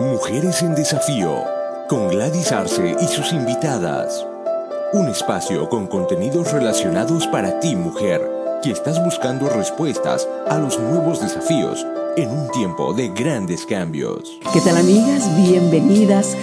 Mujeres 0.00 0.62
en 0.62 0.74
Desafío, 0.74 1.44
con 1.86 2.08
Gladys 2.08 2.52
Arce 2.52 2.96
y 3.02 3.06
sus 3.06 3.34
invitadas. 3.34 4.26
Un 4.94 5.08
espacio 5.08 5.68
con 5.68 5.86
contenidos 5.88 6.50
relacionados 6.52 7.26
para 7.26 7.60
ti, 7.60 7.76
mujer, 7.76 8.26
que 8.62 8.70
estás 8.70 9.04
buscando 9.04 9.50
respuestas 9.50 10.26
a 10.48 10.56
los 10.56 10.80
nuevos 10.80 11.20
desafíos 11.20 11.86
en 12.16 12.30
un 12.30 12.50
tiempo 12.50 12.94
de 12.94 13.08
grandes 13.08 13.66
cambios. 13.66 14.22
¿Qué 14.54 14.62
tal 14.62 14.78
amigas? 14.78 15.36
Bienvenidas 15.36 16.34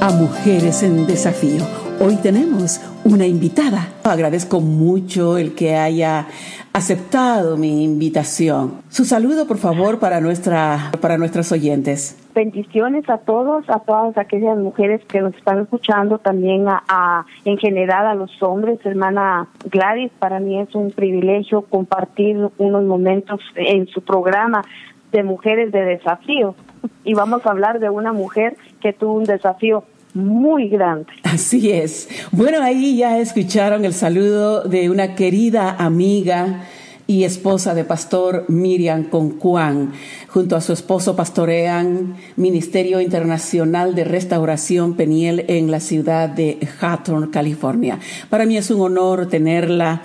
a 0.00 0.10
Mujeres 0.10 0.82
en 0.82 1.06
Desafío. 1.06 1.64
Hoy 2.00 2.16
tenemos 2.16 2.80
una 3.04 3.28
invitada. 3.28 3.92
Agradezco 4.02 4.60
mucho 4.60 5.38
el 5.38 5.54
que 5.54 5.76
haya 5.76 6.26
aceptado 6.72 7.56
mi 7.56 7.84
invitación. 7.84 8.82
Su 8.90 9.04
saludo, 9.04 9.46
por 9.46 9.58
favor, 9.58 10.00
para, 10.00 10.20
nuestra, 10.20 10.90
para 11.00 11.16
nuestros 11.16 11.52
oyentes. 11.52 12.16
Bendiciones 12.34 13.08
a 13.08 13.18
todos, 13.18 13.64
a 13.68 13.78
todas 13.78 14.18
aquellas 14.18 14.58
mujeres 14.58 15.00
que 15.06 15.20
nos 15.20 15.34
están 15.36 15.60
escuchando, 15.60 16.18
también 16.18 16.64
a, 16.66 17.24
en 17.44 17.58
general 17.58 18.06
a 18.06 18.14
los 18.14 18.42
hombres. 18.42 18.80
Hermana 18.84 19.46
Gladys, 19.70 20.10
para 20.18 20.40
mí 20.40 20.58
es 20.58 20.74
un 20.74 20.90
privilegio 20.90 21.62
compartir 21.62 22.36
unos 22.58 22.84
momentos 22.84 23.40
en 23.54 23.86
su 23.86 24.02
programa 24.02 24.64
de 25.12 25.22
mujeres 25.22 25.70
de 25.70 25.82
desafío. 25.84 26.56
Y 27.04 27.14
vamos 27.14 27.46
a 27.46 27.50
hablar 27.50 27.78
de 27.78 27.88
una 27.88 28.12
mujer 28.12 28.56
que 28.80 28.92
tuvo 28.92 29.14
un 29.14 29.24
desafío 29.24 29.84
muy 30.12 30.68
grande. 30.68 31.06
Así 31.22 31.70
es. 31.70 32.08
Bueno, 32.32 32.62
ahí 32.62 32.96
ya 32.96 33.18
escucharon 33.18 33.84
el 33.84 33.92
saludo 33.92 34.62
de 34.64 34.90
una 34.90 35.14
querida 35.14 35.76
amiga 35.78 36.64
y 37.06 37.24
esposa 37.24 37.74
de 37.74 37.84
pastor 37.84 38.44
Miriam 38.48 39.04
Concuán. 39.04 39.92
Junto 40.28 40.56
a 40.56 40.60
su 40.60 40.72
esposo 40.72 41.16
pastorean 41.16 42.16
Ministerio 42.36 43.00
Internacional 43.00 43.94
de 43.94 44.04
Restauración 44.04 44.94
Peniel 44.94 45.44
en 45.48 45.70
la 45.70 45.80
ciudad 45.80 46.28
de 46.28 46.58
Hawthorne, 46.80 47.30
California. 47.30 47.98
Para 48.30 48.46
mí 48.46 48.56
es 48.56 48.70
un 48.70 48.80
honor 48.80 49.28
tenerla 49.28 50.02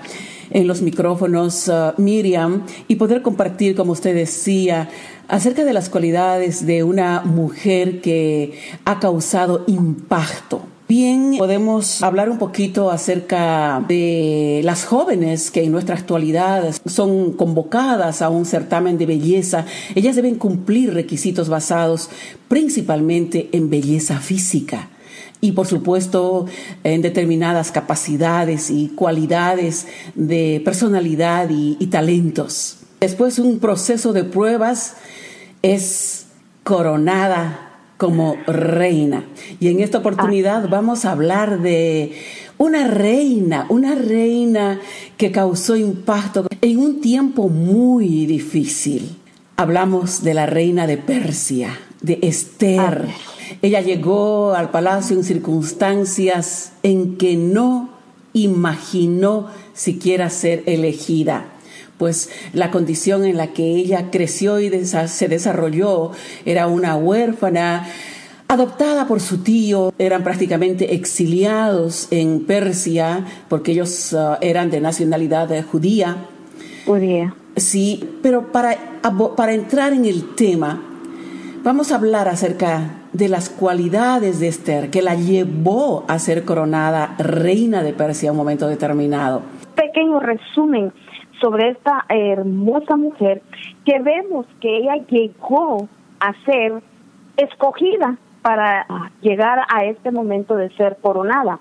en 0.50 0.66
los 0.66 0.82
micrófonos, 0.82 1.68
uh, 1.68 1.92
Miriam, 1.96 2.64
y 2.88 2.96
poder 2.96 3.22
compartir, 3.22 3.76
como 3.76 3.92
usted 3.92 4.14
decía, 4.14 4.88
acerca 5.28 5.64
de 5.64 5.72
las 5.72 5.88
cualidades 5.88 6.66
de 6.66 6.82
una 6.82 7.20
mujer 7.20 8.00
que 8.00 8.58
ha 8.84 8.98
causado 8.98 9.64
impacto. 9.68 10.62
Bien, 10.90 11.36
podemos 11.38 12.02
hablar 12.02 12.28
un 12.30 12.38
poquito 12.38 12.90
acerca 12.90 13.80
de 13.86 14.60
las 14.64 14.84
jóvenes 14.84 15.52
que 15.52 15.62
en 15.62 15.70
nuestra 15.70 15.94
actualidad 15.94 16.74
son 16.84 17.34
convocadas 17.34 18.22
a 18.22 18.28
un 18.28 18.44
certamen 18.44 18.98
de 18.98 19.06
belleza. 19.06 19.66
Ellas 19.94 20.16
deben 20.16 20.34
cumplir 20.34 20.92
requisitos 20.92 21.48
basados 21.48 22.10
principalmente 22.48 23.50
en 23.52 23.70
belleza 23.70 24.18
física 24.18 24.88
y 25.40 25.52
por 25.52 25.68
supuesto 25.68 26.46
en 26.82 27.02
determinadas 27.02 27.70
capacidades 27.70 28.68
y 28.68 28.88
cualidades 28.88 29.86
de 30.16 30.60
personalidad 30.64 31.50
y, 31.50 31.76
y 31.78 31.86
talentos. 31.86 32.78
Después 32.98 33.38
un 33.38 33.60
proceso 33.60 34.12
de 34.12 34.24
pruebas 34.24 34.96
es 35.62 36.26
coronada 36.64 37.69
como 38.00 38.38
reina. 38.46 39.26
Y 39.60 39.68
en 39.68 39.80
esta 39.80 39.98
oportunidad 39.98 40.70
vamos 40.70 41.04
a 41.04 41.12
hablar 41.12 41.60
de 41.60 42.14
una 42.56 42.88
reina, 42.88 43.66
una 43.68 43.94
reina 43.94 44.80
que 45.18 45.30
causó 45.30 45.76
impacto 45.76 46.46
en 46.62 46.78
un 46.78 47.02
tiempo 47.02 47.50
muy 47.50 48.24
difícil. 48.24 49.18
Hablamos 49.58 50.22
de 50.22 50.32
la 50.32 50.46
reina 50.46 50.86
de 50.86 50.96
Persia, 50.96 51.78
de 52.00 52.18
Esther. 52.22 53.04
Ella 53.60 53.82
llegó 53.82 54.54
al 54.54 54.70
palacio 54.70 55.14
en 55.14 55.22
circunstancias 55.22 56.72
en 56.82 57.18
que 57.18 57.36
no 57.36 57.90
imaginó 58.32 59.48
siquiera 59.74 60.30
ser 60.30 60.62
elegida 60.64 61.59
pues 62.00 62.30
la 62.54 62.70
condición 62.70 63.26
en 63.26 63.36
la 63.36 63.48
que 63.48 63.62
ella 63.62 64.10
creció 64.10 64.58
y 64.58 64.70
se 64.86 65.28
desarrolló 65.28 66.12
era 66.46 66.66
una 66.66 66.96
huérfana 66.96 67.86
adoptada 68.48 69.06
por 69.06 69.20
su 69.20 69.42
tío, 69.42 69.92
eran 69.98 70.24
prácticamente 70.24 70.94
exiliados 70.94 72.08
en 72.10 72.46
Persia 72.46 73.26
porque 73.50 73.72
ellos 73.72 74.14
uh, 74.14 74.36
eran 74.40 74.70
de 74.70 74.80
nacionalidad 74.80 75.50
judía. 75.70 76.16
Judía. 76.86 77.34
Sí, 77.56 78.02
pero 78.22 78.50
para, 78.50 78.78
para 79.36 79.52
entrar 79.52 79.92
en 79.92 80.06
el 80.06 80.34
tema, 80.34 80.82
vamos 81.62 81.92
a 81.92 81.96
hablar 81.96 82.28
acerca 82.28 83.02
de 83.12 83.28
las 83.28 83.50
cualidades 83.50 84.40
de 84.40 84.48
Esther 84.48 84.88
que 84.88 85.02
la 85.02 85.16
llevó 85.16 86.06
a 86.08 86.18
ser 86.18 86.46
coronada 86.46 87.14
reina 87.18 87.82
de 87.82 87.92
Persia 87.92 88.30
a 88.30 88.32
un 88.32 88.38
momento 88.38 88.68
determinado. 88.68 89.42
Pequeño 89.74 90.18
resumen 90.18 90.92
sobre 91.40 91.70
esta 91.70 92.04
hermosa 92.08 92.96
mujer 92.96 93.42
que 93.84 93.98
vemos 94.00 94.46
que 94.60 94.78
ella 94.78 94.96
llegó 95.08 95.88
a 96.20 96.34
ser 96.44 96.82
escogida 97.36 98.16
para 98.42 98.86
llegar 99.20 99.60
a 99.68 99.84
este 99.84 100.10
momento 100.10 100.56
de 100.56 100.70
ser 100.76 100.96
coronada 101.00 101.60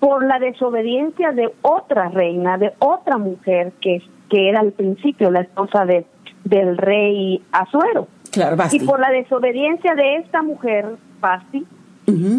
por 0.00 0.24
la 0.24 0.38
desobediencia 0.38 1.32
de 1.32 1.52
otra 1.62 2.08
reina, 2.08 2.56
de 2.56 2.72
otra 2.78 3.18
mujer 3.18 3.72
que, 3.80 4.02
que 4.30 4.48
era 4.48 4.60
al 4.60 4.72
principio 4.72 5.30
la 5.30 5.40
esposa 5.40 5.84
de, 5.84 6.06
del 6.44 6.76
rey 6.76 7.42
Azuero. 7.52 8.06
Claro, 8.30 8.56
Basti. 8.56 8.76
Y 8.76 8.86
por 8.86 9.00
la 9.00 9.10
desobediencia 9.10 9.94
de 9.94 10.16
esta 10.16 10.42
mujer, 10.42 10.96
Basti, 11.20 11.66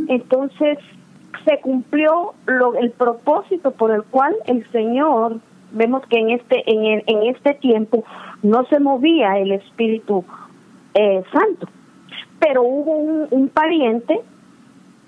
entonces 0.08 0.80
se 1.46 1.60
cumplió 1.60 2.34
lo, 2.48 2.76
el 2.76 2.90
propósito 2.92 3.72
por 3.72 3.92
el 3.92 4.04
cual 4.04 4.36
el 4.48 4.68
Señor 4.72 5.40
vemos 5.72 6.06
que 6.08 6.20
en 6.20 6.32
este 6.32 6.64
en, 6.66 7.04
en 7.06 7.36
este 7.36 7.54
tiempo 7.56 8.04
no 8.44 8.66
se 8.66 8.80
movía 8.80 9.38
el 9.38 9.52
Espíritu 9.52 10.24
eh, 10.94 11.24
Santo, 11.32 11.68
pero 12.40 12.64
hubo 12.64 12.92
un, 12.92 13.28
un 13.32 13.50
pariente 13.50 14.20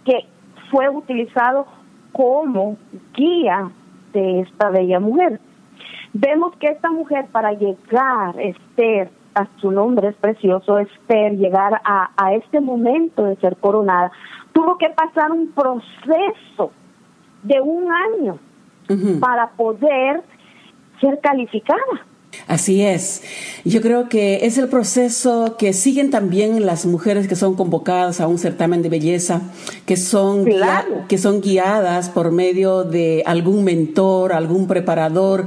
que 0.05 0.25
fue 0.69 0.89
utilizado 0.89 1.65
como 2.11 2.77
guía 3.13 3.69
de 4.13 4.41
esta 4.41 4.69
bella 4.69 4.99
mujer. 4.99 5.39
Vemos 6.13 6.55
que 6.57 6.67
esta 6.67 6.91
mujer 6.91 7.27
para 7.31 7.53
llegar, 7.53 8.39
Esther, 8.39 9.09
a 9.33 9.47
su 9.57 9.71
nombre 9.71 10.09
es 10.09 10.15
precioso, 10.15 10.77
Esther, 10.77 11.37
llegar 11.37 11.81
a, 11.85 12.11
a 12.17 12.33
este 12.33 12.59
momento 12.59 13.23
de 13.23 13.37
ser 13.37 13.55
coronada, 13.57 14.11
tuvo 14.51 14.77
que 14.77 14.89
pasar 14.89 15.31
un 15.31 15.51
proceso 15.51 16.71
de 17.43 17.61
un 17.61 17.89
año 17.91 18.37
para 19.21 19.51
poder 19.51 20.21
ser 21.01 21.19
calificada. 21.21 22.07
Así 22.47 22.81
es. 22.81 23.23
Yo 23.65 23.81
creo 23.81 24.09
que 24.09 24.45
es 24.45 24.57
el 24.57 24.67
proceso 24.69 25.55
que 25.57 25.73
siguen 25.73 26.11
también 26.11 26.65
las 26.65 26.85
mujeres 26.85 27.27
que 27.27 27.35
son 27.35 27.55
convocadas 27.55 28.21
a 28.21 28.27
un 28.27 28.37
certamen 28.37 28.81
de 28.81 28.89
belleza, 28.89 29.41
que 29.85 29.97
son, 29.97 30.45
que 31.07 31.17
son 31.17 31.41
guiadas 31.41 32.09
por 32.09 32.31
medio 32.31 32.83
de 32.83 33.23
algún 33.25 33.63
mentor, 33.63 34.33
algún 34.33 34.67
preparador 34.67 35.45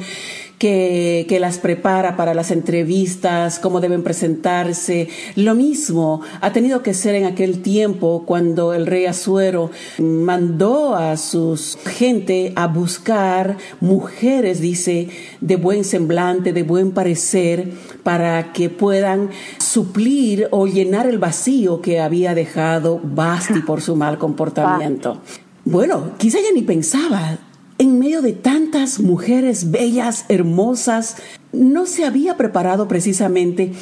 que, 0.64 1.26
que, 1.28 1.40
las 1.40 1.58
prepara 1.58 2.16
para 2.16 2.32
las 2.32 2.50
entrevistas, 2.50 3.58
cómo 3.58 3.82
deben 3.82 4.02
presentarse. 4.02 5.10
Lo 5.36 5.54
mismo 5.54 6.22
ha 6.40 6.54
tenido 6.54 6.82
que 6.82 6.94
ser 6.94 7.16
en 7.16 7.26
aquel 7.26 7.60
tiempo 7.60 8.22
cuando 8.24 8.72
el 8.72 8.86
rey 8.86 9.04
Azuero 9.04 9.70
mandó 9.98 10.96
a 10.96 11.18
sus 11.18 11.76
gente 11.84 12.54
a 12.56 12.66
buscar 12.66 13.58
mujeres, 13.82 14.62
dice, 14.62 15.10
de 15.42 15.56
buen 15.56 15.84
semblante, 15.84 16.54
de 16.54 16.62
buen 16.62 16.92
parecer, 16.92 17.70
para 18.02 18.54
que 18.54 18.70
puedan 18.70 19.28
suplir 19.58 20.48
o 20.50 20.66
llenar 20.66 21.06
el 21.06 21.18
vacío 21.18 21.82
que 21.82 22.00
había 22.00 22.34
dejado 22.34 23.02
Basti 23.04 23.60
por 23.60 23.82
su 23.82 23.96
mal 23.96 24.16
comportamiento. 24.16 25.20
Bueno, 25.66 26.12
quizá 26.16 26.38
ella 26.38 26.52
ni 26.54 26.62
pensaba 26.62 27.38
en 27.84 27.98
medio 27.98 28.22
de 28.22 28.32
tantas 28.32 28.98
mujeres 28.98 29.70
bellas, 29.70 30.24
hermosas, 30.28 31.22
no 31.52 31.86
se 31.86 32.04
había 32.04 32.36
preparado 32.36 32.88
precisamente 32.88 33.72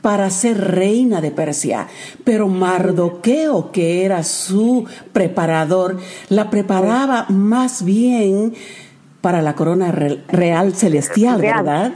para 0.00 0.30
ser 0.30 0.58
reina 0.58 1.20
de 1.20 1.30
Persia, 1.30 1.86
pero 2.24 2.48
Mardoqueo, 2.48 3.70
que 3.70 4.04
era 4.04 4.24
su 4.24 4.86
preparador, 5.12 5.98
la 6.28 6.50
preparaba 6.50 7.26
más 7.28 7.84
bien 7.84 8.54
para 9.20 9.42
la 9.42 9.54
corona 9.54 9.92
real 9.92 10.72
celestial, 10.72 11.40
¿verdad? 11.40 11.92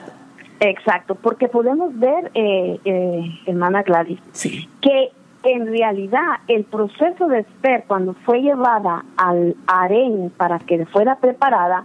Exacto, 0.61 1.17
porque 1.17 1.49
podemos 1.49 1.99
ver, 1.99 2.31
eh, 2.35 2.79
eh, 2.85 3.25
hermana 3.47 3.83
Gladys, 3.83 4.21
que 4.81 5.11
en 5.47 5.67
realidad 5.67 6.41
el 6.49 6.65
proceso 6.65 7.29
de 7.29 7.41
Esther 7.41 7.85
cuando 7.87 8.15
fue 8.25 8.41
llevada 8.41 9.05
al 9.17 9.55
harén 9.67 10.33
para 10.37 10.59
que 10.59 10.85
fuera 10.87 11.17
preparada, 11.21 11.85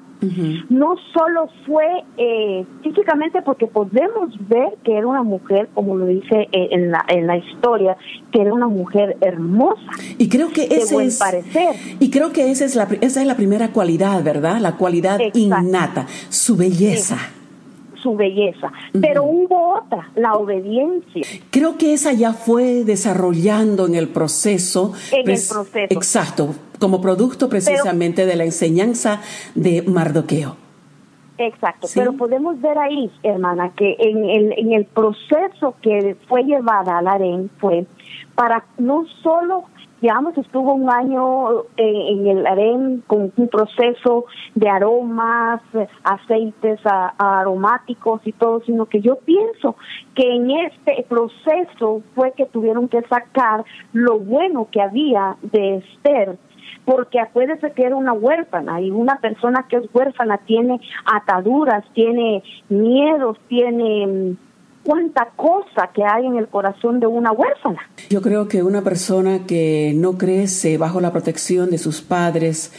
no 0.69 0.95
solo 1.13 1.49
fue 1.65 1.85
eh, 2.17 2.65
físicamente 2.83 3.41
porque 3.41 3.65
podemos 3.65 4.35
ver 4.47 4.77
que 4.83 4.95
era 4.95 5.07
una 5.07 5.23
mujer, 5.23 5.69
como 5.73 5.95
lo 5.95 6.05
dice 6.05 6.47
eh, 6.51 6.69
en, 6.71 6.91
la, 6.91 7.03
en 7.07 7.25
la 7.25 7.37
historia, 7.37 7.97
que 8.31 8.41
era 8.41 8.53
una 8.53 8.67
mujer 8.67 9.17
hermosa. 9.21 9.91
Y 10.17 10.29
creo 10.29 10.49
que 10.49 10.63
ese 10.63 11.03
es, 11.03 11.17
parecer. 11.17 11.75
Y 11.99 12.11
creo 12.11 12.31
que 12.31 12.51
esa 12.51 12.65
es 12.65 12.75
la, 12.75 12.87
esa 13.01 13.21
es 13.21 13.27
la 13.27 13.35
primera 13.35 13.69
cualidad, 13.69 14.23
¿verdad? 14.23 14.59
La 14.59 14.73
cualidad 14.77 15.19
innata, 15.33 16.05
su 16.29 16.55
belleza 16.55 17.17
su 18.01 18.15
belleza, 18.15 18.71
pero 18.99 19.23
hubo 19.23 19.75
otra, 19.77 20.09
la 20.15 20.33
obediencia. 20.33 21.21
Creo 21.49 21.77
que 21.77 21.93
esa 21.93 22.13
ya 22.13 22.33
fue 22.33 22.83
desarrollando 22.83 23.85
en 23.85 23.95
el 23.95 24.07
proceso. 24.09 24.93
En 25.11 25.29
el 25.29 25.39
proceso. 25.47 25.87
Exacto, 25.89 26.55
como 26.79 27.01
producto 27.01 27.49
precisamente 27.49 28.25
de 28.25 28.35
la 28.35 28.45
enseñanza 28.45 29.21
de 29.55 29.81
Mardoqueo. 29.83 30.57
Exacto, 31.37 31.87
pero 31.95 32.13
podemos 32.13 32.61
ver 32.61 32.77
ahí, 32.77 33.09
hermana, 33.23 33.71
que 33.75 33.95
en 33.97 34.25
el, 34.29 34.53
en 34.57 34.73
el 34.73 34.85
proceso 34.85 35.73
que 35.81 36.15
fue 36.27 36.43
llevada 36.43 36.99
al 36.99 37.07
harén 37.07 37.49
fue 37.57 37.87
para 38.41 38.65
no 38.79 39.05
solo 39.21 39.65
digamos, 40.01 40.35
estuvo 40.35 40.73
un 40.73 40.89
año 40.89 41.61
eh, 41.77 42.07
en 42.09 42.25
el 42.25 42.47
harén 42.47 43.03
con 43.05 43.31
un 43.37 43.47
proceso 43.49 44.25
de 44.55 44.67
aromas, 44.67 45.61
aceites 46.03 46.79
aromáticos 47.19 48.19
y 48.25 48.31
todo, 48.31 48.61
sino 48.65 48.87
que 48.87 48.99
yo 49.01 49.17
pienso 49.17 49.75
que 50.15 50.23
en 50.37 50.49
este 50.49 51.05
proceso 51.07 52.01
fue 52.15 52.31
que 52.31 52.47
tuvieron 52.47 52.87
que 52.87 53.03
sacar 53.03 53.63
lo 53.93 54.17
bueno 54.17 54.67
que 54.71 54.81
había 54.81 55.37
de 55.43 55.75
Esther 55.75 56.39
porque 56.83 57.19
acuérdese 57.19 57.71
que 57.73 57.83
era 57.83 57.95
una 57.95 58.13
huérfana 58.13 58.81
y 58.81 58.89
una 58.89 59.17
persona 59.19 59.67
que 59.69 59.77
es 59.77 59.83
huérfana 59.93 60.39
tiene 60.39 60.81
ataduras, 61.05 61.85
tiene 61.93 62.41
miedos, 62.69 63.37
tiene 63.47 64.07
mm, 64.07 64.50
cuánta 64.83 65.29
cosa 65.35 65.89
que 65.93 66.03
hay 66.03 66.25
en 66.25 66.37
el 66.37 66.47
corazón 66.47 66.99
de 66.99 67.07
una 67.07 67.31
huérfana. 67.31 67.79
Yo 68.09 68.21
creo 68.21 68.47
que 68.47 68.63
una 68.63 68.81
persona 68.81 69.45
que 69.45 69.93
no 69.95 70.17
crece 70.17 70.77
bajo 70.77 71.01
la 71.01 71.11
protección 71.11 71.69
de 71.69 71.77
sus 71.77 72.01
padres 72.01 72.71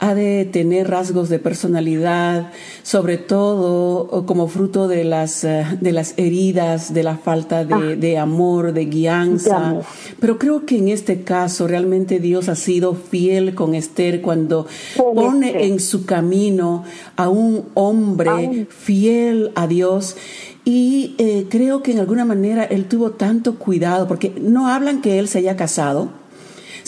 ha 0.00 0.14
de 0.14 0.44
tener 0.44 0.88
rasgos 0.88 1.28
de 1.28 1.40
personalidad, 1.40 2.52
sobre 2.82 3.18
todo 3.18 4.24
como 4.26 4.46
fruto 4.46 4.86
de 4.86 5.02
las, 5.02 5.42
eh, 5.42 5.64
de 5.80 5.92
las 5.92 6.14
heridas, 6.16 6.94
de 6.94 7.02
la 7.02 7.16
falta 7.16 7.64
de, 7.64 8.16
ah. 8.16 8.22
amor, 8.22 8.72
de 8.72 8.84
guianza. 8.84 9.80
Pero 10.20 10.38
creo 10.38 10.66
que 10.66 10.78
en 10.78 10.88
este 10.88 11.22
caso 11.22 11.66
realmente 11.66 12.20
Dios 12.20 12.48
ha 12.48 12.54
sido 12.54 12.94
fiel 12.94 13.56
con 13.56 13.74
Esther 13.74 14.22
cuando 14.22 14.66
pone 14.96 15.66
en 15.66 15.80
su 15.80 16.06
camino 16.06 16.84
a 17.16 17.28
un 17.28 17.64
hombre 17.74 18.66
fiel 18.70 19.50
a 19.56 19.66
Dios 19.66 20.16
y 20.68 21.14
eh, 21.16 21.46
creo 21.48 21.82
que 21.82 21.92
en 21.92 21.98
alguna 21.98 22.26
manera 22.26 22.62
él 22.62 22.88
tuvo 22.88 23.12
tanto 23.12 23.54
cuidado, 23.54 24.06
porque 24.06 24.34
no 24.38 24.68
hablan 24.68 25.00
que 25.00 25.18
él 25.18 25.26
se 25.26 25.38
haya 25.38 25.56
casado, 25.56 26.10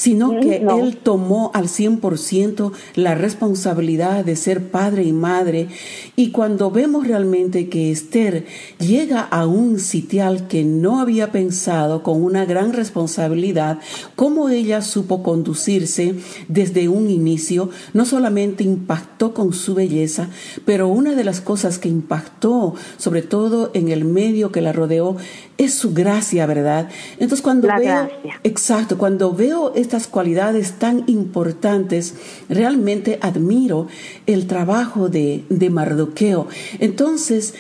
sino 0.00 0.41
que 0.41 0.64
él 0.67 0.97
tomó 0.97 1.50
al 1.52 1.67
100% 1.67 2.73
la 2.94 3.14
responsabilidad 3.14 4.25
de 4.25 4.35
ser 4.35 4.70
padre 4.70 5.05
y 5.05 5.12
madre. 5.12 5.69
Y 6.17 6.31
cuando 6.31 6.70
vemos 6.70 7.06
realmente 7.06 7.69
que 7.69 7.91
Esther 7.91 8.47
llega 8.79 9.20
a 9.20 9.47
un 9.47 9.79
sitial 9.79 10.49
que 10.49 10.64
no 10.64 11.00
había 11.00 11.32
pensado 11.32 12.02
con 12.02 12.23
una 12.25 12.47
gran 12.47 12.73
responsabilidad, 12.73 13.81
cómo 14.17 14.49
ella 14.49 14.81
supo 14.81 15.23
conducirse 15.23 16.14
desde 16.49 16.88
un 16.88 17.11
inicio, 17.11 17.69
no 17.93 18.06
solamente 18.06 18.64
impactó 18.64 19.35
con 19.35 19.52
su 19.52 19.75
belleza, 19.75 20.31
pero 20.64 20.88
una 20.88 21.14
de 21.14 21.25
las 21.25 21.43
cosas 21.43 21.79
que 21.79 21.91
impactó, 21.91 22.75
sobre 22.97 23.20
todo 23.20 23.70
en 23.75 23.91
el 23.91 24.06
medio 24.06 24.50
que 24.50 24.62
la 24.62 24.73
rodeó, 24.73 25.19
es 25.58 25.75
su 25.75 25.93
gracia, 25.93 26.47
¿verdad? 26.47 26.88
Entonces 27.19 27.43
cuando 27.43 27.69
veo, 27.69 28.08
exacto, 28.44 28.97
cuando 28.97 29.35
veo 29.35 29.75
estas 29.91 30.07
cualidades 30.07 30.75
tan 30.79 31.03
importantes, 31.09 32.15
realmente 32.49 33.19
admiro 33.23 33.89
el 34.27 34.47
trabajo 34.47 35.09
de, 35.09 35.45
de 35.49 35.69
Mardoqueo. 35.69 36.47
Entonces, 36.79 37.55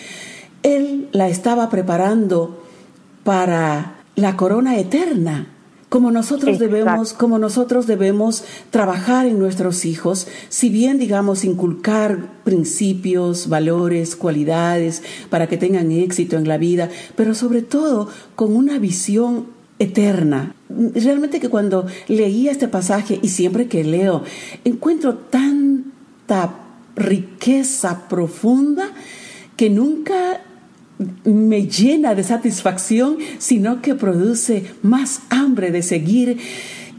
él 0.62 1.08
la 1.10 1.28
estaba 1.28 1.68
preparando 1.70 2.62
para 3.24 3.96
la 4.14 4.36
corona 4.36 4.78
eterna 4.78 5.48
como 5.88 6.12
nosotros 6.12 6.60
debemos, 6.60 7.12
como 7.14 7.40
nosotros 7.40 7.88
debemos 7.88 8.44
trabajar 8.70 9.26
en 9.26 9.40
nuestros 9.40 9.84
hijos, 9.84 10.28
si 10.48 10.70
bien 10.70 11.00
digamos 11.00 11.44
inculcar 11.44 12.28
principios, 12.44 13.48
valores, 13.48 14.14
cualidades 14.14 15.02
para 15.30 15.48
que 15.48 15.56
tengan 15.56 15.90
éxito 15.90 16.36
en 16.36 16.46
la 16.46 16.58
vida, 16.58 16.90
pero 17.16 17.34
sobre 17.34 17.62
todo 17.62 18.08
con 18.36 18.54
una 18.54 18.78
visión 18.78 19.46
eterna. 19.80 20.54
Realmente 20.68 21.40
que 21.40 21.48
cuando 21.48 21.86
leía 22.06 22.52
este 22.52 22.68
pasaje 22.68 23.18
y 23.20 23.28
siempre 23.28 23.66
que 23.66 23.82
leo, 23.82 24.22
encuentro 24.64 25.14
tanta 25.14 26.54
riqueza 26.94 28.08
profunda 28.08 28.92
que 29.56 29.70
nunca 29.70 30.42
me 31.24 31.66
llena 31.66 32.14
de 32.14 32.22
satisfacción, 32.22 33.16
sino 33.38 33.80
que 33.80 33.94
produce 33.94 34.66
más 34.82 35.22
hambre 35.30 35.70
de 35.70 35.82
seguir 35.82 36.38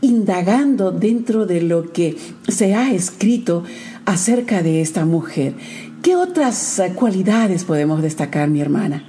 indagando 0.01 0.91
dentro 0.91 1.45
de 1.45 1.61
lo 1.61 1.93
que 1.93 2.17
se 2.47 2.73
ha 2.73 2.91
escrito 2.91 3.63
acerca 4.05 4.63
de 4.63 4.81
esta 4.81 5.05
mujer. 5.05 5.53
¿Qué 6.01 6.15
otras 6.15 6.81
cualidades 6.95 7.63
podemos 7.63 8.01
destacar, 8.01 8.49
mi 8.49 8.59
hermana? 8.59 9.05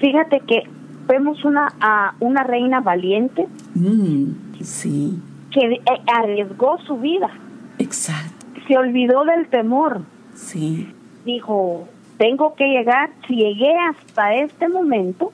Fíjate 0.00 0.40
que 0.46 0.79
vemos 1.10 1.44
una, 1.44 2.14
una 2.20 2.44
reina 2.44 2.80
valiente. 2.80 3.46
Mm, 3.74 4.62
sí. 4.62 5.18
Que 5.50 5.60
eh, 5.60 5.82
arriesgó 6.06 6.78
su 6.86 6.96
vida. 6.98 7.28
Exacto. 7.78 8.46
Se 8.68 8.78
olvidó 8.78 9.24
del 9.24 9.48
temor. 9.48 10.02
Sí. 10.34 10.88
Dijo, 11.24 11.88
tengo 12.16 12.54
que 12.54 12.66
llegar, 12.66 13.10
si 13.26 13.34
llegué 13.34 13.74
hasta 13.76 14.34
este 14.34 14.68
momento, 14.68 15.32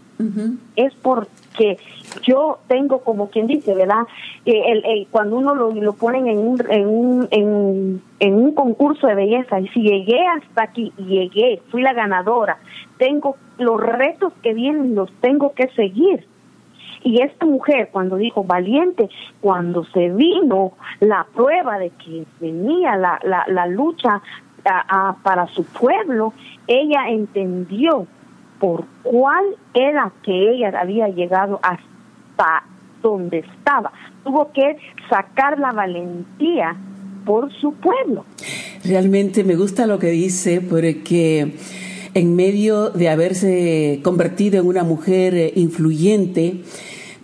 es 0.77 0.95
porque 0.95 1.79
yo 2.23 2.59
tengo, 2.69 3.01
como 3.01 3.29
quien 3.29 3.47
dice, 3.47 3.75
¿verdad? 3.75 4.07
el, 4.47 5.07
cuando 5.11 5.37
uno 5.37 5.55
lo, 5.55 5.73
lo 5.73 5.93
ponen 5.93 6.27
en 6.27 6.39
un, 6.39 6.63
en, 6.71 6.87
un, 6.89 7.29
en, 7.31 8.03
en 8.19 8.35
un 8.35 8.55
concurso 8.55 9.07
de 9.07 9.15
belleza, 9.15 9.61
y 9.61 9.69
si 9.69 9.83
llegué 9.83 10.27
hasta 10.27 10.63
aquí, 10.63 10.93
llegué, 10.97 11.61
fui 11.71 11.83
la 11.83 11.93
ganadora, 11.93 12.57
tengo 12.99 13.37
los 13.59 13.81
retos 13.81 14.33
que 14.43 14.55
vienen, 14.55 14.95
los 14.95 15.11
tengo 15.21 15.53
que 15.55 15.69
seguir. 15.69 16.27
Y 17.03 17.23
esta 17.23 17.47
mujer, 17.47 17.91
cuando 17.93 18.17
dijo 18.17 18.43
valiente, 18.43 19.09
cuando 19.41 19.85
se 19.85 20.11
vino 20.11 20.73
la 21.01 21.27
prueba 21.35 21.79
de 21.79 21.91
que 21.91 22.25
venía 22.41 22.97
la, 22.97 23.21
la, 23.23 23.45
la 23.47 23.67
lucha 23.67 24.23
para 25.23 25.47
su 25.49 25.65
pueblo, 25.65 26.33
ella 26.67 27.09
entendió 27.09 28.07
por 28.59 28.85
cuál 29.03 29.45
era 29.75 30.11
que 30.23 30.51
ella 30.51 30.73
había 30.81 31.09
llegado 31.09 31.61
hasta 31.63 32.65
donde 33.03 33.39
estaba. 33.39 33.93
Tuvo 34.25 34.51
que 34.53 34.77
sacar 35.09 35.59
la 35.59 35.73
valentía 35.73 36.77
por 37.25 37.53
su 37.53 37.75
pueblo. 37.75 38.25
Realmente 38.85 39.45
me 39.45 39.57
gusta 39.57 39.87
lo 39.87 39.99
que 39.99 40.09
dice 40.09 40.61
porque 40.61 41.55
en 42.17 42.35
medio 42.35 42.89
de 42.89 43.11
haberse 43.11 44.01
convertido 44.03 44.59
en 44.59 44.67
una 44.67 44.85
mujer 44.85 45.35
eh, 45.35 45.53
influyente, 45.55 46.63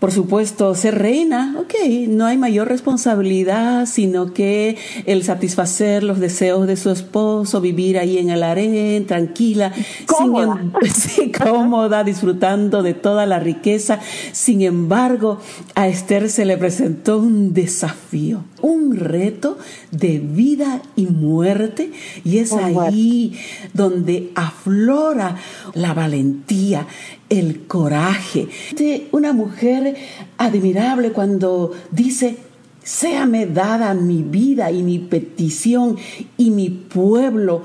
por 0.03 0.11
supuesto, 0.11 0.75
ser 0.75 0.99
reina, 0.99 1.55
ok, 1.61 1.75
no 2.09 2.27
hay 2.27 2.37
mayor 2.37 2.67
responsabilidad, 2.67 3.87
sino 3.87 4.35
que 4.35 4.77
el 5.07 5.23
satisfacer 5.23 6.03
los 6.03 6.19
deseos 6.19 6.67
de 6.67 6.77
su 6.77 6.91
esposo, 6.91 7.61
vivir 7.61 7.97
ahí 7.97 8.19
en 8.19 8.31
el 8.31 8.43
harén, 8.43 9.07
tranquila, 9.07 9.73
cómoda, 10.07 10.61
sí, 10.93 11.31
cómoda, 11.31 12.03
disfrutando 12.03 12.83
de 12.83 12.95
toda 12.95 13.27
la 13.27 13.39
riqueza. 13.39 14.01
Sin 14.33 14.63
embargo, 14.63 15.39
a 15.77 15.87
Esther 15.87 16.31
se 16.31 16.47
le 16.47 16.57
presentó 16.57 17.19
un 17.19 17.55
desafío, 17.55 18.43
un 18.61 18.97
reto 18.97 19.57
de 19.93 20.19
vida 20.19 20.83
y 20.97 21.07
muerte, 21.07 21.93
y 22.25 22.39
es 22.39 22.53
ahí 22.53 23.39
donde 23.73 24.33
aflora 24.35 25.37
la 25.75 25.95
valentía, 25.95 26.89
el 27.33 27.67
coraje. 27.67 28.49
De 28.77 29.09
una 29.11 29.33
mujer 29.33 29.97
admirable 30.37 31.12
cuando 31.12 31.73
dice, 31.91 32.37
séame 32.83 33.47
dada 33.47 33.95
mi 33.95 34.23
vida 34.23 34.71
y 34.71 34.83
mi 34.83 34.99
petición 34.99 35.97
y 36.37 36.51
mi 36.51 36.69
pueblo 36.69 37.62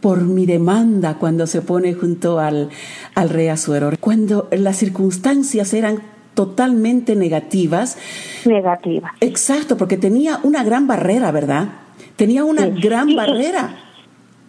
por 0.00 0.22
mi 0.22 0.46
demanda 0.46 1.14
cuando 1.18 1.48
se 1.48 1.62
pone 1.62 1.94
junto 1.94 2.38
al, 2.38 2.70
al 3.16 3.28
rey 3.28 3.48
Azuero. 3.48 3.90
Cuando 3.98 4.48
las 4.52 4.76
circunstancias 4.76 5.74
eran 5.74 5.98
totalmente 6.34 7.16
negativas. 7.16 7.98
Negativas. 8.46 9.10
Exacto, 9.20 9.76
porque 9.76 9.96
tenía 9.96 10.38
una 10.44 10.62
gran 10.62 10.86
barrera, 10.86 11.32
¿verdad? 11.32 11.70
Tenía 12.14 12.44
una 12.44 12.68
gran 12.68 13.16
barrera. 13.16 13.74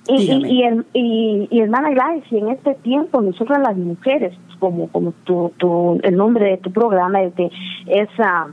Y, 0.07 0.31
y, 0.31 0.63
y, 0.93 1.47
y, 1.51 1.59
hermana 1.59 1.89
Gladys, 1.91 2.23
y 2.31 2.38
en 2.38 2.49
este 2.49 2.75
tiempo 2.75 3.21
nosotras 3.21 3.59
las 3.61 3.77
mujeres, 3.77 4.33
como 4.59 4.87
como 4.89 5.11
tu, 5.23 5.51
tu, 5.57 5.99
el 6.03 6.15
nombre 6.15 6.51
de 6.51 6.57
tu 6.57 6.71
programa 6.71 7.21
es 7.23 7.35
de 7.35 7.51
esa 7.87 8.47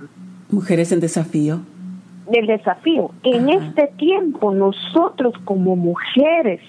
Mujeres 0.51 0.93
en 0.93 1.01
desafío. 1.01 1.61
Del 2.31 2.47
desafío. 2.47 3.11
En 3.25 3.49
este 3.49 3.89
tiempo 3.99 4.55
nosotros 4.55 5.35
como 5.45 5.75
mujeres 5.77 6.61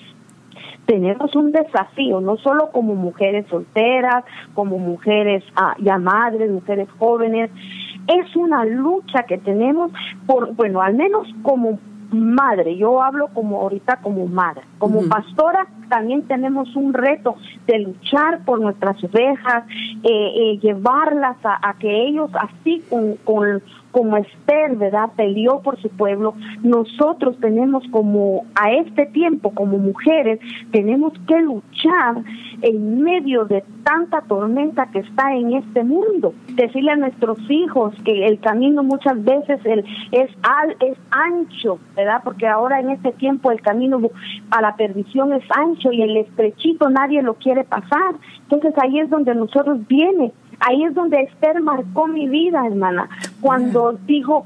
tenemos 0.87 1.35
un 1.35 1.51
desafío, 1.51 2.21
no 2.21 2.37
solo 2.37 2.71
como 2.71 2.95
mujeres 2.95 3.45
solteras, 3.49 4.23
como 4.53 4.79
mujeres 4.79 5.43
ah, 5.55 5.75
ya 5.79 5.97
madres, 5.97 6.49
mujeres 6.49 6.87
jóvenes, 6.97 7.51
es 8.07 8.35
una 8.35 8.63
lucha 8.63 9.23
que 9.23 9.37
tenemos 9.37 9.91
por, 10.25 10.55
bueno, 10.55 10.81
al 10.81 10.93
menos 10.93 11.27
como 11.43 11.77
madre, 12.11 12.77
yo 12.77 13.01
hablo 13.01 13.29
como 13.33 13.61
ahorita 13.61 13.97
como 13.97 14.27
madre, 14.27 14.61
como 14.77 15.07
pastora 15.07 15.67
también 15.89 16.23
tenemos 16.23 16.75
un 16.75 16.93
reto 16.93 17.35
de 17.65 17.79
luchar 17.79 18.43
por 18.45 18.59
nuestras 18.59 19.01
ovejas, 19.03 19.63
eh, 20.03 20.31
eh, 20.35 20.59
llevarlas 20.61 21.37
a, 21.43 21.73
que 21.79 22.07
ellos 22.07 22.29
así 22.35 22.83
con, 22.89 23.15
con 23.23 23.61
como 23.97 24.15
Esther, 24.17 24.75
¿verdad? 24.75 25.09
Peleó 25.15 25.59
por 25.63 25.81
su 25.81 25.89
pueblo, 25.89 26.35
nosotros 26.61 27.35
tenemos 27.41 27.83
como 27.89 28.45
a 28.53 28.71
este 28.71 29.07
tiempo, 29.07 29.49
como 29.55 29.79
mujeres, 29.79 30.39
tenemos 30.71 31.13
que 31.27 31.41
luchar 31.41 32.23
en 32.61 33.01
medio 33.01 33.45
de 33.45 33.63
tanta 33.83 34.21
tormenta 34.21 34.91
que 34.91 34.99
está 34.99 35.33
en 35.33 35.53
este 35.53 35.83
mundo. 35.83 36.35
Decirle 36.49 36.91
a 36.91 36.95
nuestros 36.95 37.39
hijos 37.49 37.95
que 38.05 38.27
el 38.27 38.39
camino 38.39 38.83
muchas 38.83 39.23
veces 39.23 39.59
el, 39.65 39.83
es, 40.11 40.29
al, 40.43 40.77
es 40.79 40.95
ancho, 41.09 41.79
¿verdad? 41.95 42.21
Porque 42.23 42.47
ahora 42.47 42.79
en 42.79 42.91
este 42.91 43.13
tiempo 43.13 43.49
el 43.49 43.61
camino 43.61 43.99
a 44.51 44.61
la 44.61 44.75
perdición 44.75 45.33
es 45.33 45.43
ancho 45.55 45.91
y 45.91 46.03
el 46.03 46.17
estrechito 46.17 46.87
nadie 46.91 47.23
lo 47.23 47.33
quiere 47.33 47.63
pasar. 47.63 48.13
Entonces 48.43 48.75
ahí 48.77 48.99
es 48.99 49.09
donde 49.09 49.33
nosotros 49.33 49.79
viene 49.87 50.33
Ahí 50.59 50.83
es 50.83 50.93
donde 50.95 51.21
Esther 51.21 51.61
marcó 51.61 52.07
mi 52.07 52.27
vida, 52.27 52.65
hermana, 52.65 53.09
cuando 53.41 53.93
dijo, 54.05 54.45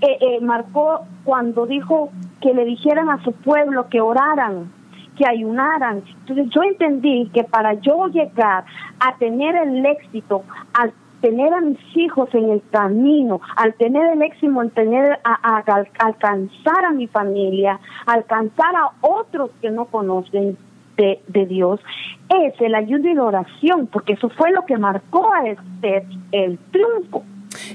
eh, 0.00 0.18
eh, 0.20 0.40
marcó 0.40 1.06
cuando 1.24 1.66
dijo 1.66 2.10
que 2.40 2.52
le 2.52 2.64
dijeran 2.64 3.08
a 3.08 3.22
su 3.22 3.32
pueblo 3.32 3.88
que 3.88 4.00
oraran, 4.00 4.70
que 5.16 5.26
ayunaran. 5.26 6.02
Entonces 6.20 6.48
yo 6.50 6.62
entendí 6.62 7.30
que 7.32 7.44
para 7.44 7.74
yo 7.74 8.08
llegar 8.08 8.64
a 9.00 9.16
tener 9.16 9.54
el 9.56 9.84
éxito, 9.86 10.42
al 10.74 10.92
tener 11.20 11.54
a 11.54 11.60
mis 11.62 11.78
hijos 11.96 12.28
en 12.34 12.50
el 12.50 12.62
camino, 12.70 13.40
al 13.56 13.72
tener 13.74 14.12
el 14.12 14.20
éxito, 14.20 14.60
en 14.60 14.70
tener 14.70 15.18
a, 15.24 15.62
alcanzar 15.98 16.84
a 16.84 16.90
mi 16.90 17.06
familia, 17.06 17.80
alcanzar 18.04 18.76
a 18.76 18.90
otros 19.00 19.50
que 19.62 19.70
no 19.70 19.86
conocen, 19.86 20.58
de, 20.96 21.46
Dios 21.46 21.80
es 22.28 22.60
el 22.60 22.74
ayuno 22.74 23.08
y 23.08 23.14
la 23.14 23.24
oración, 23.24 23.88
porque 23.88 24.12
eso 24.14 24.28
fue 24.28 24.52
lo 24.52 24.64
que 24.64 24.76
marcó 24.76 25.32
a 25.34 25.48
Esther 25.48 26.04
el 26.32 26.58
triunfo. 26.70 27.24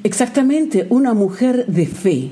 Exactamente, 0.03 0.87
una 0.89 1.13
mujer 1.13 1.65
de 1.67 1.85
fe. 1.85 2.31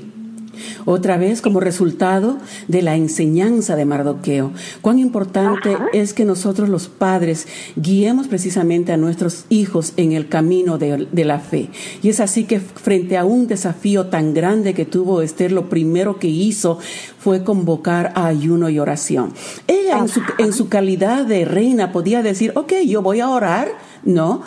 Otra 0.84 1.16
vez 1.16 1.40
como 1.40 1.60
resultado 1.60 2.38
de 2.66 2.82
la 2.82 2.96
enseñanza 2.96 3.76
de 3.76 3.84
Mardoqueo. 3.84 4.52
Cuán 4.80 4.98
importante 4.98 5.76
es 5.92 6.12
que 6.14 6.24
nosotros 6.24 6.68
los 6.68 6.88
padres 6.88 7.46
guiemos 7.76 8.28
precisamente 8.28 8.92
a 8.92 8.96
nuestros 8.96 9.44
hijos 9.48 9.92
en 9.96 10.12
el 10.12 10.28
camino 10.28 10.78
de, 10.78 11.08
la 11.24 11.38
fe. 11.38 11.68
Y 12.02 12.08
es 12.08 12.20
así 12.20 12.44
que 12.44 12.60
frente 12.60 13.16
a 13.16 13.24
un 13.24 13.46
desafío 13.46 14.06
tan 14.06 14.34
grande 14.34 14.74
que 14.74 14.84
tuvo 14.84 15.22
Esther, 15.22 15.52
lo 15.52 15.68
primero 15.68 16.18
que 16.18 16.28
hizo 16.28 16.78
fue 17.18 17.44
convocar 17.44 18.12
a 18.14 18.26
ayuno 18.26 18.70
y 18.70 18.78
oración. 18.78 19.32
Ella 19.66 19.98
en 19.98 20.08
su, 20.08 20.22
en 20.38 20.52
su 20.52 20.68
calidad 20.68 21.26
de 21.26 21.44
reina 21.44 21.92
podía 21.92 22.22
decir, 22.22 22.52
ok, 22.54 22.72
yo 22.86 23.02
voy 23.02 23.20
a 23.20 23.28
orar, 23.28 23.68
¿no? 24.04 24.42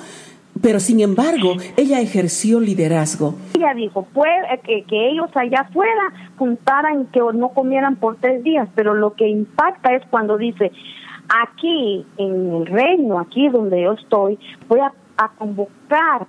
Pero 0.61 0.79
sin 0.79 0.99
embargo, 0.99 1.53
ella 1.77 1.99
ejerció 2.01 2.59
liderazgo. 2.59 3.35
Ella 3.55 3.73
dijo 3.73 4.07
pues, 4.13 4.29
que, 4.63 4.83
que 4.83 5.09
ellos 5.09 5.29
allá 5.35 5.61
afuera 5.61 6.13
juntaran 6.37 7.05
que 7.07 7.19
no 7.33 7.49
comieran 7.49 7.95
por 7.95 8.17
tres 8.17 8.43
días, 8.43 8.67
pero 8.75 8.93
lo 8.93 9.13
que 9.13 9.27
impacta 9.27 9.93
es 9.95 10.03
cuando 10.09 10.37
dice, 10.37 10.71
aquí 11.31 12.05
en 12.17 12.53
el 12.53 12.65
reino, 12.65 13.19
aquí 13.19 13.49
donde 13.49 13.81
yo 13.81 13.93
estoy, 13.93 14.37
voy 14.67 14.79
a, 14.79 14.93
convocar. 15.37 16.25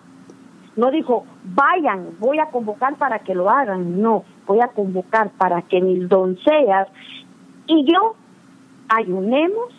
No 0.77 0.91
dijo, 0.91 1.25
vayan, 1.45 2.11
voy 2.19 2.39
a 2.39 2.47
convocar 2.51 2.97
para 2.97 3.21
que 3.21 3.35
lo 3.35 3.49
hagan. 3.49 4.03
No, 4.03 4.23
voy 4.47 4.61
a 4.61 4.69
convocar 4.69 5.31
para 5.31 5.63
que 5.63 5.81
mis 5.81 6.07
doncellas 6.11 6.89
y 7.67 7.87
yo 7.91 8.17
ayunemos 8.91 9.71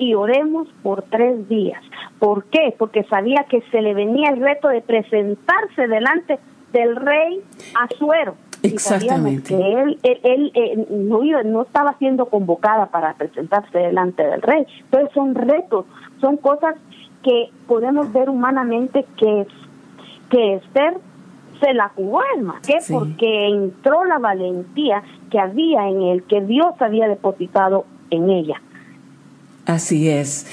y 0.00 0.14
oremos 0.14 0.66
por 0.82 1.02
tres 1.02 1.46
días. 1.48 1.80
¿Por 2.18 2.44
qué? 2.44 2.74
Porque 2.76 3.04
sabía 3.04 3.44
que 3.48 3.60
se 3.70 3.82
le 3.82 3.92
venía 3.94 4.30
el 4.30 4.40
reto 4.40 4.68
de 4.68 4.80
presentarse 4.80 5.86
delante 5.86 6.40
del 6.72 6.96
rey 6.96 7.40
Azuero. 7.78 8.34
Exactamente. 8.62 9.56
que 9.56 9.72
él, 9.72 9.98
él, 10.02 10.52
eh, 10.54 10.86
no, 10.90 11.20
no 11.44 11.62
estaba 11.62 11.96
siendo 11.98 12.26
convocada 12.26 12.86
para 12.86 13.14
presentarse 13.14 13.78
delante 13.78 14.22
del 14.22 14.42
rey. 14.42 14.66
Entonces 14.84 15.10
son 15.14 15.34
retos, 15.34 15.84
son 16.20 16.38
cosas 16.38 16.76
que 17.22 17.50
podemos 17.66 18.10
ver 18.12 18.30
humanamente 18.30 19.04
que, 19.18 19.46
que 20.30 20.54
Esther 20.54 20.94
se 21.60 21.74
la 21.74 21.90
jugó, 21.90 22.22
hermano. 22.36 22.60
¿Qué? 22.66 22.78
Porque 22.90 23.48
entró 23.48 24.04
la 24.06 24.18
valentía 24.18 25.02
que 25.30 25.38
había 25.38 25.88
en 25.88 26.02
él, 26.02 26.22
que 26.24 26.40
Dios 26.40 26.72
había 26.80 27.06
depositado 27.06 27.84
en 28.10 28.30
ella. 28.30 28.60
Así 29.70 30.08
es. 30.08 30.46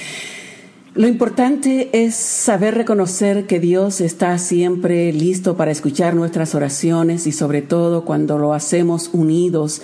Lo 0.93 1.07
importante 1.07 1.89
es 1.91 2.13
saber 2.13 2.75
reconocer 2.75 3.47
que 3.47 3.59
Dios 3.59 3.99
está 3.99 4.37
siempre 4.37 5.11
listo 5.11 5.57
para 5.57 5.71
escuchar 5.71 6.15
nuestras 6.15 6.53
oraciones 6.53 7.25
y 7.25 7.31
sobre 7.31 7.63
todo 7.63 8.05
cuando 8.05 8.37
lo 8.37 8.53
hacemos 8.53 9.09
unidos 9.13 9.81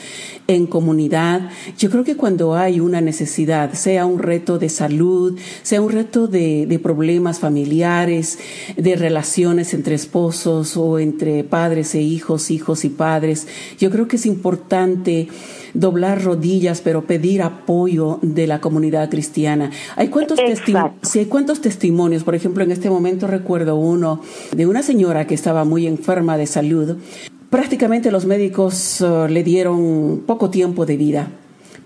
en 0.48 0.68
comunidad. 0.68 1.50
Yo 1.78 1.90
creo 1.90 2.04
que 2.04 2.16
cuando 2.16 2.56
hay 2.56 2.80
una 2.80 3.02
necesidad, 3.02 3.74
sea 3.74 4.06
un 4.06 4.20
reto 4.20 4.60
de 4.60 4.70
salud, 4.70 5.38
sea 5.64 5.82
un 5.82 5.92
reto 5.92 6.28
de, 6.28 6.80
problemas 6.82 7.40
familiares, 7.40 8.38
de 8.78 8.96
relaciones 8.96 9.74
entre 9.74 9.96
esposos 9.96 10.78
o 10.78 11.00
entre 11.00 11.44
padres 11.44 11.96
e 11.96 12.02
hijos, 12.02 12.52
hijos 12.52 12.86
y 12.86 12.90
padres, 12.90 13.48
yo 13.80 13.90
creo 13.90 14.08
que 14.08 14.18
es 14.18 14.26
importante 14.28 15.28
doblar 15.74 16.24
rodillas, 16.24 16.82
pero 16.82 17.06
pedir 17.06 17.42
apoyo 17.42 18.20
de 18.22 18.48
la 18.48 18.62
comunidad 18.62 19.10
cristiana. 19.10 19.72
¿Hay 19.96 20.10
cuántos, 20.10 20.40
hay 20.40 21.26
cuántos 21.26 21.62
testimonios? 21.62 22.24
Por 22.24 22.36
ejemplo, 22.36 22.64
en 22.64 22.72
este 22.72 22.90
momento 22.90 23.28
recuerdo 23.28 23.76
uno 23.76 24.22
de 24.56 24.68
una 24.68 24.84
señora 24.84 25.28
que 25.28 25.36
estaba 25.36 25.64
muy 25.64 25.88
enferma 25.88 26.38
de 26.38 26.48
salud. 26.48 26.98
Prácticamente 27.50 28.12
los 28.12 28.26
médicos 28.26 29.02
uh, 29.02 29.28
le 29.28 29.44
dieron 29.44 30.24
poco 30.26 30.50
tiempo 30.50 30.86
de 30.86 30.98
vida, 30.98 31.28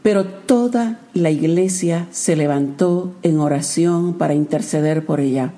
pero 0.02 0.26
toda 0.26 1.02
la 1.14 1.30
iglesia 1.30 2.08
se 2.12 2.36
levantó 2.36 3.14
en 3.22 3.40
oración 3.40 4.14
para 4.14 4.34
interceder 4.34 5.06
por 5.06 5.20
ella. 5.20 5.54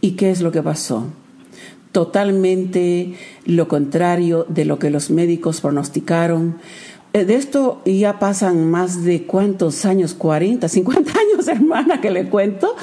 ¿Y 0.00 0.12
qué 0.12 0.30
es 0.30 0.40
lo 0.40 0.50
que 0.50 0.62
pasó? 0.62 1.06
Totalmente 1.92 3.14
lo 3.44 3.68
contrario 3.68 4.46
de 4.48 4.64
lo 4.64 4.78
que 4.78 4.90
los 4.90 5.10
médicos 5.10 5.60
pronosticaron 5.60 6.56
eh, 6.56 6.91
de 7.12 7.34
esto 7.34 7.82
ya 7.84 8.18
pasan 8.18 8.70
más 8.70 9.04
de 9.04 9.24
cuántos 9.24 9.84
años, 9.84 10.14
40, 10.14 10.68
50 10.68 11.10
años, 11.10 11.48
hermana, 11.48 12.00
que 12.00 12.10
le 12.10 12.28
cuento, 12.28 12.74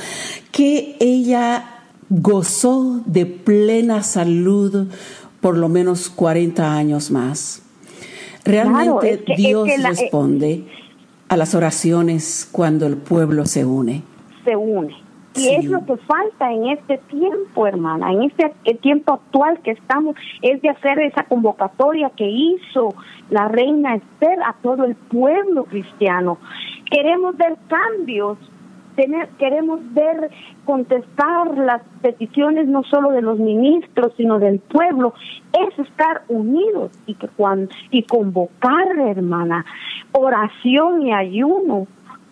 que 0.51 0.95
ella 0.99 1.81
gozó 2.09 3.01
de 3.05 3.25
plena 3.25 4.03
salud 4.03 4.87
por 5.41 5.57
lo 5.57 5.69
menos 5.69 6.09
40 6.09 6.75
años 6.75 7.11
más. 7.11 7.61
Realmente 8.45 9.23
Dios 9.37 9.67
eh, 9.67 9.77
responde 9.77 10.65
a 11.27 11.37
las 11.37 11.53
oraciones 11.55 12.47
cuando 12.51 12.87
el 12.87 12.97
pueblo 12.97 13.45
se 13.45 13.65
une. 13.65 14.03
Se 14.43 14.55
une. 14.55 15.08
Y 15.35 15.55
es 15.55 15.65
lo 15.65 15.85
que 15.85 15.95
falta 15.97 16.51
en 16.51 16.69
este 16.69 16.97
tiempo, 17.09 17.67
hermana, 17.67 18.11
en 18.11 18.23
este 18.23 18.51
tiempo 18.81 19.13
actual 19.13 19.59
que 19.61 19.71
estamos, 19.71 20.15
es 20.41 20.61
de 20.61 20.69
hacer 20.69 20.99
esa 20.99 21.23
convocatoria 21.23 22.09
que 22.15 22.27
hizo 22.27 22.93
la 23.29 23.47
reina 23.47 23.95
Esther 23.95 24.39
a 24.43 24.55
todo 24.61 24.85
el 24.85 24.95
pueblo 24.95 25.65
cristiano. 25.65 26.39
Queremos 26.89 27.37
ver 27.37 27.57
cambios, 27.67 28.37
tener, 28.95 29.29
queremos 29.37 29.79
ver 29.93 30.31
contestar 30.65 31.57
las 31.57 31.83
peticiones 32.01 32.67
no 32.67 32.83
solo 32.83 33.11
de 33.11 33.21
los 33.21 33.37
ministros, 33.37 34.13
sino 34.17 34.39
del 34.39 34.59
pueblo, 34.59 35.13
es 35.53 35.77
estar 35.79 36.23
unidos 36.27 36.91
y 37.05 37.13
que 37.13 37.27
cuando 37.27 37.71
y 37.91 38.03
convocar, 38.03 38.97
hermana, 38.97 39.63
oración 40.11 41.03
y 41.03 41.13
ayuno 41.13 41.87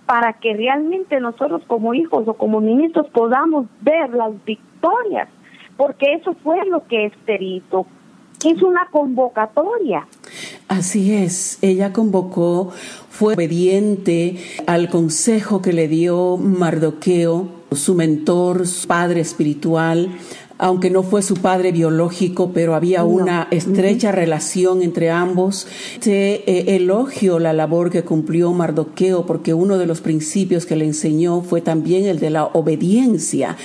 para 0.07 0.33
que 0.33 0.53
realmente 0.53 1.19
nosotros 1.19 1.61
como 1.67 1.93
hijos 1.93 2.27
o 2.27 2.33
como 2.33 2.61
ministros 2.61 3.07
podamos 3.09 3.67
ver 3.81 4.09
las 4.11 4.31
victorias, 4.45 5.27
porque 5.75 6.13
eso 6.13 6.33
fue 6.43 6.65
lo 6.65 6.87
que 6.87 7.05
Esther 7.07 7.43
hizo. 7.43 7.85
Hizo 8.43 8.67
una 8.67 8.87
convocatoria. 8.89 10.07
Así 10.69 11.13
es, 11.13 11.59
ella 11.61 11.91
convocó, 11.91 12.71
fue 13.09 13.33
obediente 13.33 14.37
al 14.65 14.89
consejo 14.89 15.61
que 15.61 15.73
le 15.73 15.87
dio 15.87 16.37
Mardoqueo, 16.37 17.49
su 17.71 17.95
mentor, 17.95 18.65
su 18.65 18.87
padre 18.87 19.21
espiritual, 19.21 20.09
aunque 20.57 20.89
no 20.89 21.03
fue 21.03 21.21
su 21.21 21.35
padre 21.35 21.71
biológico, 21.71 22.51
pero 22.53 22.75
había 22.75 23.03
una 23.03 23.47
estrecha 23.51 24.11
relación 24.11 24.81
entre 24.81 25.09
ambos. 25.09 25.67
Se 25.99 26.43
eh, 26.45 26.75
elogio 26.75 27.39
la 27.39 27.53
labor 27.53 27.91
que 27.91 28.03
cumplió 28.03 28.51
Mardoqueo 28.53 29.25
porque 29.25 29.53
uno 29.53 29.77
de 29.77 29.85
los 29.85 30.01
principios 30.01 30.65
que 30.65 30.75
le 30.75 30.85
enseñó 30.85 31.41
fue 31.41 31.61
también 31.61 32.05
el 32.05 32.19
de 32.19 32.29
la 32.29 32.45
obediencia, 32.45 33.57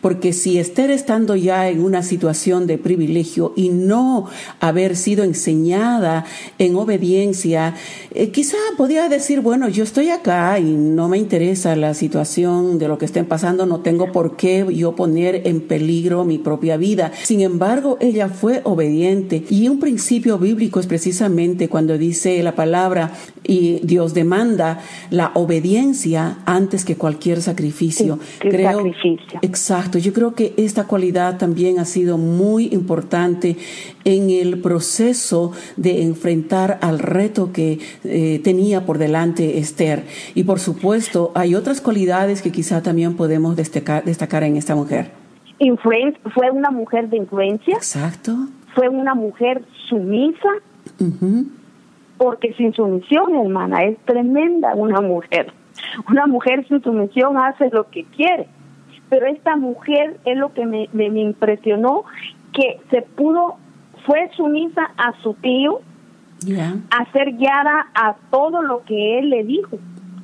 porque 0.00 0.32
si 0.32 0.58
Esther 0.58 0.90
estando 0.90 1.36
ya 1.36 1.68
en 1.68 1.82
una 1.82 2.02
situación 2.02 2.66
de 2.66 2.78
privilegio 2.78 3.52
y 3.56 3.68
no 3.68 4.26
haber 4.60 4.96
sido 4.96 5.24
enseñada 5.24 6.24
en 6.58 6.76
obediencia, 6.76 7.74
eh, 8.14 8.30
quizá 8.30 8.56
podía 8.76 9.08
decir, 9.08 9.40
bueno, 9.40 9.68
yo 9.68 9.84
estoy 9.84 10.10
acá 10.10 10.58
y 10.58 10.64
no 10.64 11.08
me 11.08 11.18
interesa 11.18 11.76
la 11.76 11.94
situación 11.94 12.78
de 12.78 12.88
lo 12.88 12.98
que 12.98 13.04
estén 13.04 13.26
pasando, 13.26 13.66
no 13.66 13.80
tengo 13.80 14.12
por 14.12 14.36
qué 14.36 14.66
yo 14.70 14.94
poner 14.94 15.46
en 15.46 15.60
peligro 15.60 16.24
mi 16.24 16.37
propia 16.38 16.76
vida. 16.76 17.12
Sin 17.22 17.40
embargo, 17.40 17.96
ella 18.00 18.28
fue 18.28 18.60
obediente 18.64 19.44
y 19.50 19.68
un 19.68 19.78
principio 19.80 20.38
bíblico 20.38 20.80
es 20.80 20.86
precisamente 20.86 21.68
cuando 21.68 21.98
dice 21.98 22.42
la 22.42 22.54
palabra 22.54 23.12
y 23.44 23.80
Dios 23.82 24.14
demanda 24.14 24.80
la 25.10 25.32
obediencia 25.34 26.38
antes 26.44 26.84
que 26.84 26.96
cualquier 26.96 27.40
sacrificio. 27.40 28.18
creo, 28.38 28.72
sacrificio. 28.72 29.40
Exacto, 29.42 29.98
yo 29.98 30.12
creo 30.12 30.34
que 30.34 30.54
esta 30.56 30.84
cualidad 30.84 31.38
también 31.38 31.78
ha 31.78 31.84
sido 31.84 32.18
muy 32.18 32.68
importante 32.72 33.56
en 34.04 34.30
el 34.30 34.60
proceso 34.60 35.52
de 35.76 36.02
enfrentar 36.02 36.78
al 36.82 36.98
reto 36.98 37.52
que 37.52 37.78
eh, 38.04 38.40
tenía 38.42 38.86
por 38.86 38.98
delante 38.98 39.58
Esther. 39.58 40.04
Y 40.34 40.44
por 40.44 40.60
supuesto, 40.60 41.32
hay 41.34 41.54
otras 41.54 41.80
cualidades 41.80 42.42
que 42.42 42.52
quizá 42.52 42.82
también 42.82 43.16
podemos 43.16 43.56
destacar, 43.56 44.04
destacar 44.04 44.42
en 44.44 44.56
esta 44.56 44.74
mujer 44.74 45.27
fue 46.34 46.50
una 46.50 46.70
mujer 46.70 47.08
de 47.08 47.16
influencia. 47.16 47.74
Exacto. 47.76 48.32
Fue 48.74 48.88
una 48.88 49.14
mujer 49.14 49.62
sumisa. 49.88 50.48
Porque 52.16 52.52
sin 52.54 52.72
sumisión, 52.72 53.34
hermana, 53.34 53.84
es 53.84 53.98
tremenda 54.04 54.74
una 54.74 55.00
mujer. 55.00 55.52
Una 56.10 56.26
mujer 56.26 56.66
sin 56.68 56.82
sumisión 56.82 57.36
hace 57.38 57.70
lo 57.70 57.88
que 57.90 58.04
quiere. 58.04 58.48
Pero 59.08 59.26
esta 59.26 59.56
mujer 59.56 60.18
es 60.24 60.36
lo 60.36 60.52
que 60.52 60.66
me, 60.66 60.88
me, 60.92 61.10
me 61.10 61.20
impresionó, 61.20 62.04
que 62.52 62.80
se 62.90 63.02
pudo, 63.02 63.56
fue 64.04 64.30
sumisa 64.36 64.90
a 64.96 65.12
su 65.22 65.34
tío, 65.34 65.80
a 66.90 67.12
ser 67.12 67.32
guiada 67.36 67.88
a 67.94 68.16
todo 68.30 68.62
lo 68.62 68.84
que 68.84 69.18
él 69.18 69.30
le 69.30 69.44
dijo 69.44 69.78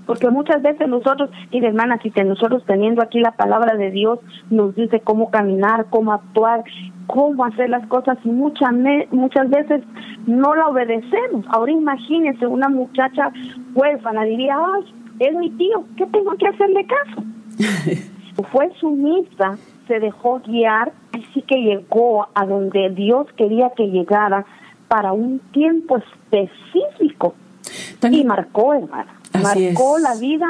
porque 0.06 0.28
muchas 0.30 0.62
veces 0.62 0.88
nosotros, 0.88 1.30
y 1.50 1.64
hermanas, 1.64 2.00
y 2.04 2.10
nosotros 2.24 2.62
teniendo 2.66 3.02
aquí 3.02 3.20
la 3.20 3.32
palabra 3.32 3.76
de 3.76 3.90
Dios, 3.90 4.18
nos 4.50 4.74
dice 4.74 5.00
cómo 5.00 5.30
caminar, 5.30 5.86
cómo 5.90 6.12
actuar, 6.12 6.64
cómo 7.06 7.44
hacer 7.44 7.70
las 7.70 7.86
cosas, 7.86 8.18
y 8.24 8.28
muchas, 8.28 8.72
muchas 9.10 9.48
veces 9.48 9.82
no 10.26 10.54
la 10.54 10.68
obedecemos. 10.68 11.46
Ahora 11.48 11.72
imagínense, 11.72 12.46
una 12.46 12.68
muchacha 12.68 13.32
huérfana 13.74 14.24
diría, 14.24 14.56
ay, 14.58 14.94
es 15.20 15.34
mi 15.36 15.50
tío, 15.50 15.84
¿qué 15.96 16.06
tengo 16.06 16.32
que 16.36 16.48
hacerle 16.48 16.86
caso? 16.86 17.22
Fue 18.52 18.70
sumisa, 18.80 19.56
se 19.86 20.00
dejó 20.00 20.40
guiar, 20.40 20.92
así 21.12 21.42
que 21.42 21.56
llegó 21.56 22.26
a 22.34 22.44
donde 22.46 22.90
Dios 22.90 23.28
quería 23.36 23.70
que 23.76 23.86
llegara 23.86 24.44
para 24.88 25.12
un 25.12 25.38
tiempo 25.52 25.98
específico. 25.98 27.34
Y 28.10 28.22
marcó, 28.22 28.74
hermana 28.74 29.14
marcó 29.42 29.98
la 29.98 30.14
vida 30.14 30.46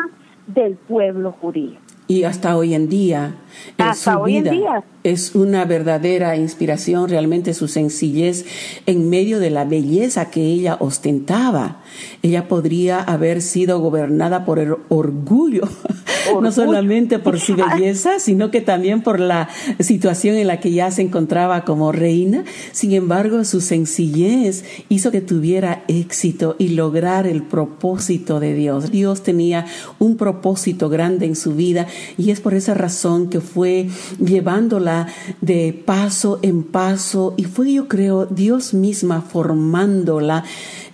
del 0.47 0.76
pueblo 0.76 1.33
judío. 1.33 1.84
Y 2.06 2.25
hasta 2.25 2.56
hoy 2.56 2.75
en 2.75 2.88
día, 2.88 3.34
en 3.78 3.94
su 3.94 4.23
vida, 4.25 4.84
es 5.04 5.34
una 5.34 5.64
verdadera 5.64 6.37
inspiración, 6.37 7.08
realmente 7.08 7.54
su 7.54 7.66
sencillez 7.66 8.44
en 8.84 9.08
medio 9.08 9.38
de 9.38 9.50
la 9.50 9.64
belleza 9.64 10.30
que 10.30 10.42
ella 10.42 10.76
ostentaba. 10.80 11.82
Ella 12.23 12.47
podría 12.47 13.00
haber 13.00 13.40
sido 13.40 13.80
gobernada 13.80 14.45
por 14.45 14.58
el 14.58 14.75
orgullo 14.88 15.69
no 16.40 16.52
solamente 16.52 17.19
por 17.19 17.40
su 17.40 17.56
belleza, 17.56 18.19
sino 18.19 18.50
que 18.50 18.60
también 18.60 19.02
por 19.02 19.21
la 19.21 19.49
situación 19.80 20.36
en 20.36 20.47
la 20.47 20.60
que 20.60 20.73
ya 20.73 20.90
se 20.90 21.02
encontraba 21.02 21.64
como 21.64 21.93
reina. 21.93 22.45
Sin 22.73 22.93
embargo, 22.93 23.45
su 23.45 23.60
sencillez 23.60 24.64
hizo 24.88 25.10
que 25.10 25.21
tuviera 25.21 25.84
éxito 25.88 26.56
y 26.58 26.71
lograr 26.71 27.26
el 27.26 27.43
propósito 27.43 28.40
de 28.40 28.54
Dios. 28.54 28.90
Dios 28.90 29.23
tenía 29.23 29.67
un 29.99 30.17
propósito 30.17 30.88
grande 30.88 31.26
en 31.26 31.36
su 31.36 31.54
vida 31.54 31.86
y 32.17 32.30
es 32.30 32.41
por 32.41 32.54
esa 32.54 32.75
razón 32.75 33.28
que 33.28 33.41
fue 33.41 33.89
llevándola 34.19 35.09
de 35.41 35.73
paso 35.85 36.39
en 36.43 36.63
paso 36.63 37.35
y 37.37 37.45
fue, 37.45 37.73
yo 37.73 37.89
creo, 37.89 38.26
Dios 38.26 38.75
misma 38.75 39.23
formándola 39.23 40.45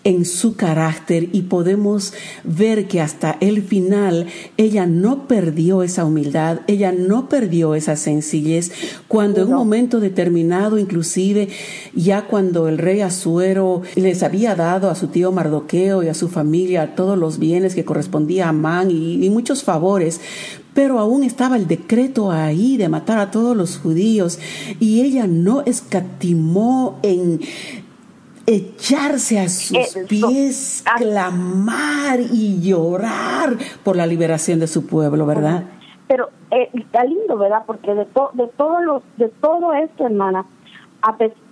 en 0.05 0.25
su 0.25 0.57
carácter 0.57 1.29
y 1.33 1.43
podemos 1.43 2.15
ver 2.45 2.89
que 2.89 3.01
hasta 3.01 3.37
el 3.41 3.63
final 3.63 4.27
ella 4.57 4.87
no 4.87 5.29
perdió 5.29 5.83
esa 5.83 6.05
humildad, 6.05 6.61
ella 6.67 6.93
no 6.93 7.29
perdió 7.29 7.75
esa 7.75 7.97
sencillez, 7.97 8.73
cuando 9.09 9.43
en 9.43 9.49
un 9.49 9.55
momento 9.55 10.01
determinado, 10.01 10.79
inclusive 10.79 11.49
ya 11.95 12.27
cuando 12.27 12.69
el 12.69 12.79
rey 12.79 13.03
Azuero 13.03 13.83
les 13.95 14.23
había 14.23 14.55
dado 14.55 14.89
a 14.89 14.95
su 14.95 15.09
tío 15.09 15.33
Mardoqueo 15.33 16.03
y 16.03 16.09
a 16.09 16.15
su 16.15 16.29
familia 16.29 16.95
todos 16.95 17.19
los 17.19 17.39
bienes 17.39 17.75
que 17.75 17.85
correspondía 17.85 18.47
a 18.47 18.51
Amán 18.51 18.91
y, 18.91 19.25
y 19.25 19.31
muchos 19.31 19.63
favores, 19.63 20.21
pero 20.81 20.99
aún 20.99 21.25
estaba 21.25 21.57
el 21.57 21.69
decreto 21.69 22.33
ahí 22.33 22.79
de 22.79 22.89
matar 22.89 23.19
a 23.19 23.31
todos 23.31 23.55
los 23.55 23.79
judíos 23.79 24.39
y 24.81 25.03
ella 25.03 25.27
no 25.27 25.61
escatimó 25.61 26.99
en 27.03 27.41
echarse 28.47 29.41
a 29.41 29.51
sus 29.51 29.77
pies, 30.09 30.83
clamar 30.97 32.21
y 32.21 32.63
llorar 32.63 33.59
por 33.85 33.95
la 33.95 34.07
liberación 34.07 34.59
de 34.59 34.69
su 34.69 34.87
pueblo, 34.87 35.27
¿verdad? 35.27 35.65
Pero 36.09 36.31
eh, 36.51 36.71
está 36.73 37.05
lindo, 37.05 37.37
¿verdad? 37.37 37.65
Porque 37.67 37.93
de, 37.93 38.07
de, 38.07 38.47
todos 38.57 38.83
los, 38.83 39.03
de 39.19 39.29
todo 39.29 39.75
esto, 39.75 40.07
hermana, 40.07 40.47
a 41.03 41.19
pesar 41.19 41.50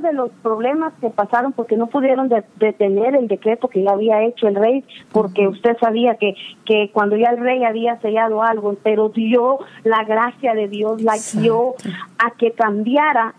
de 0.00 0.12
los 0.12 0.30
problemas 0.42 0.92
que 1.00 1.10
pasaron, 1.10 1.52
porque 1.52 1.76
no 1.76 1.88
pudieron 1.88 2.28
detener 2.28 3.16
el 3.16 3.28
decreto 3.28 3.68
que 3.68 3.82
ya 3.82 3.90
había 3.90 4.22
hecho 4.22 4.48
el 4.48 4.54
rey, 4.54 4.84
porque 5.12 5.48
usted 5.48 5.76
sabía 5.78 6.14
que, 6.16 6.34
que 6.64 6.90
cuando 6.92 7.16
ya 7.16 7.30
el 7.30 7.38
rey 7.38 7.64
había 7.64 8.00
sellado 8.00 8.42
algo, 8.42 8.76
pero 8.82 9.08
dio 9.08 9.58
la 9.82 10.04
gracia 10.04 10.54
de 10.54 10.68
Dios, 10.68 11.02
la 11.02 11.16
guió 11.34 11.74
a 12.18 12.30
que 12.32 12.52
cambiara 12.52 13.34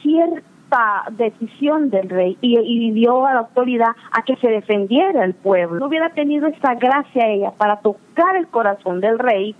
cierto 0.00 0.50
decisión 1.10 1.90
del 1.90 2.08
rey 2.08 2.38
y, 2.40 2.90
dio 2.92 3.26
a 3.26 3.34
la 3.34 3.40
autoridad 3.40 3.90
a 4.12 4.22
que 4.22 4.36
se 4.36 4.48
defendiera 4.48 5.24
el 5.24 5.34
pueblo. 5.34 5.80
No 5.80 5.86
hubiera 5.86 6.10
tenido 6.10 6.46
esa 6.46 6.74
gracia 6.74 7.26
ella 7.28 7.52
para 7.52 7.80
tocar 7.80 8.36
el 8.36 8.46
corazón 8.48 9.00
del 9.00 9.18
rey, 9.18 9.56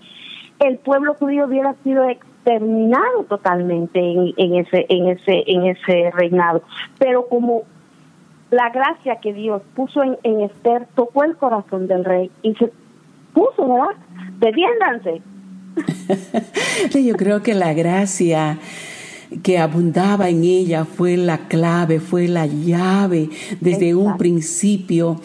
el 0.61 0.79
pueblo 0.79 1.14
judío 1.14 1.47
hubiera 1.47 1.75
sido 1.83 2.05
exterminado 2.51 3.25
totalmente 3.29 3.99
en, 4.01 4.55
ese 4.55 4.87
en 4.89 5.09
ese 5.09 5.45
en 5.47 5.67
ese 5.67 6.11
reinado. 6.13 6.63
Pero 6.99 7.27
como 7.29 7.63
la 8.51 8.71
gracia 8.71 9.17
que 9.17 9.33
Dios 9.33 9.63
puso 9.75 10.03
en, 10.03 10.19
en 10.23 10.41
Esther 10.41 10.87
tocó 10.95 11.25
el 11.25 11.37
corazón 11.37 11.87
del 11.87 12.05
rey 12.05 12.31
y 12.43 12.55
se 12.55 12.73
puso, 13.33 13.69
¿verdad? 13.69 13.97
Defiéndanse. 14.39 15.23
Yo 17.07 17.15
creo 17.17 17.43
que 17.43 17.55
la 17.55 17.73
gracia 17.73 18.59
que 19.45 19.59
abundaba 19.59 20.29
en 20.29 20.43
ella 20.43 20.85
fue 20.85 21.17
la 21.17 21.47
clave, 21.47 22.01
fue 22.01 22.27
la 22.27 22.47
llave 22.47 23.31
desde 23.61 23.95
un 23.95 24.17
principio 24.17 25.21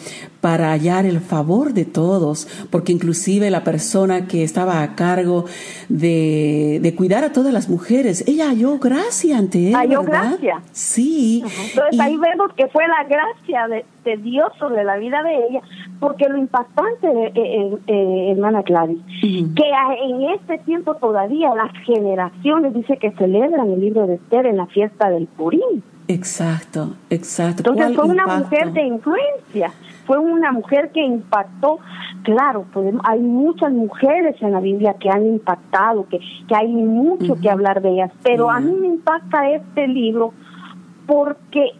para 0.46 0.70
hallar 0.70 1.06
el 1.06 1.18
favor 1.18 1.72
de 1.72 1.84
todos, 1.84 2.46
porque 2.70 2.92
inclusive 2.92 3.50
la 3.50 3.64
persona 3.64 4.28
que 4.28 4.44
estaba 4.44 4.84
a 4.84 4.94
cargo 4.94 5.46
de, 5.88 6.78
de 6.80 6.94
cuidar 6.94 7.24
a 7.24 7.32
todas 7.32 7.52
las 7.52 7.68
mujeres, 7.68 8.22
ella 8.28 8.46
halló 8.46 8.78
gracia 8.78 9.38
ante 9.38 9.70
él. 9.70 9.74
Halló 9.74 10.04
gracia. 10.04 10.62
Sí. 10.70 11.42
Entonces 11.44 11.98
ahí 11.98 12.16
vemos 12.16 12.52
que 12.54 12.68
fue 12.68 12.84
la 12.86 13.02
gracia 13.08 13.66
de, 13.66 14.16
Dios 14.18 14.52
sobre 14.60 14.84
la 14.84 14.98
vida 14.98 15.20
de 15.24 15.34
ella, 15.48 15.62
porque 15.98 16.28
lo 16.28 16.38
impactante, 16.38 17.08
eh, 17.08 17.32
eh, 17.34 17.76
eh, 17.88 18.30
hermana 18.30 18.62
Clarice, 18.62 19.02
que 19.20 19.64
en 20.00 20.30
este 20.30 20.58
tiempo 20.58 20.94
todavía 20.94 21.52
las 21.56 21.72
generaciones 21.84 22.72
dice 22.72 22.98
que 22.98 23.10
celebran 23.18 23.68
el 23.72 23.80
libro 23.80 24.06
de 24.06 24.14
Esther 24.14 24.46
en 24.46 24.58
la 24.58 24.66
fiesta 24.66 25.10
del 25.10 25.26
Purín. 25.26 25.82
Exacto, 26.08 26.94
exacto. 27.10 27.68
Entonces 27.68 27.96
fue 27.96 28.04
una 28.04 28.26
mujer 28.26 28.72
de 28.72 28.82
influencia, 28.82 29.72
fue 30.06 30.18
una 30.18 30.52
mujer 30.52 30.90
que 30.92 31.04
impactó. 31.04 31.78
Claro, 32.22 32.64
hay 33.04 33.20
muchas 33.20 33.72
mujeres 33.72 34.36
en 34.40 34.52
la 34.52 34.60
Biblia 34.60 34.94
que 34.98 35.10
han 35.10 35.26
impactado, 35.26 36.06
que, 36.08 36.18
que 36.48 36.54
hay 36.54 36.68
mucho 36.68 37.36
que 37.40 37.50
hablar 37.50 37.82
de 37.82 37.90
ellas, 37.90 38.12
pero 38.22 38.50
a 38.50 38.60
mí 38.60 38.72
me 38.72 38.88
impacta 38.88 39.50
este 39.50 39.86
libro 39.86 40.32
porque 41.06 41.72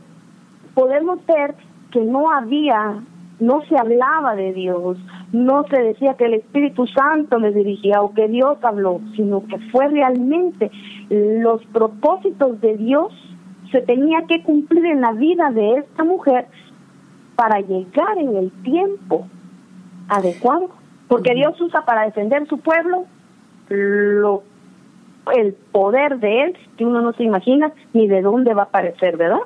podemos 0.75 1.25
ver 1.27 1.55
que 1.91 2.01
no 2.01 2.31
había, 2.31 3.01
no 3.41 3.62
se 3.69 3.77
hablaba 3.77 4.37
de 4.37 4.53
Dios, 4.53 4.99
no 5.33 5.65
se 5.69 5.81
decía 5.81 6.15
que 6.15 6.27
el 6.27 6.35
Espíritu 6.35 6.87
Santo 6.87 7.41
me 7.41 7.51
dirigía 7.51 8.03
o 8.03 8.15
que 8.15 8.29
Dios 8.29 8.59
habló, 8.62 9.01
sino 9.17 9.45
que 9.47 9.59
fue 9.71 9.89
realmente 9.89 10.71
los 11.11 11.65
propósitos 11.67 12.61
de 12.61 12.77
Dios 12.77 13.12
se 13.73 13.81
tenía 13.81 14.23
que 14.29 14.43
cumplir 14.43 14.87
en 14.87 15.01
la 15.01 15.12
vida 15.12 15.51
de 15.51 15.79
esta 15.79 16.05
mujer 16.05 16.47
para 17.37 17.61
llegar 17.61 18.18
en 18.18 18.37
el 18.37 18.51
tiempo 18.62 19.29
adecuado, 20.09 20.70
porque 21.09 21.35
Dios 21.35 21.61
usa 21.61 21.85
para 21.85 22.05
defender 22.05 22.49
su 22.49 22.59
pueblo 22.59 23.05
lo 23.68 24.42
el 25.35 25.55
poder 25.72 26.20
de 26.20 26.44
él 26.44 26.57
que 26.79 26.85
uno 26.85 27.03
no 27.03 27.12
se 27.12 27.25
imagina 27.25 27.72
ni 27.92 28.07
de 28.07 28.22
dónde 28.22 28.55
va 28.55 28.62
a 28.62 28.64
aparecer, 28.66 29.16
¿verdad? 29.16 29.40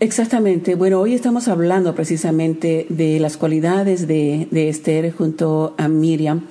Exactamente. 0.00 0.74
Bueno, 0.74 1.00
hoy 1.00 1.14
estamos 1.14 1.48
hablando 1.48 1.94
precisamente 1.94 2.86
de 2.88 3.18
las 3.20 3.36
cualidades 3.36 4.06
de, 4.06 4.48
de 4.50 4.68
Esther 4.68 5.12
junto 5.12 5.74
a 5.78 5.88
Miriam. 5.88 6.42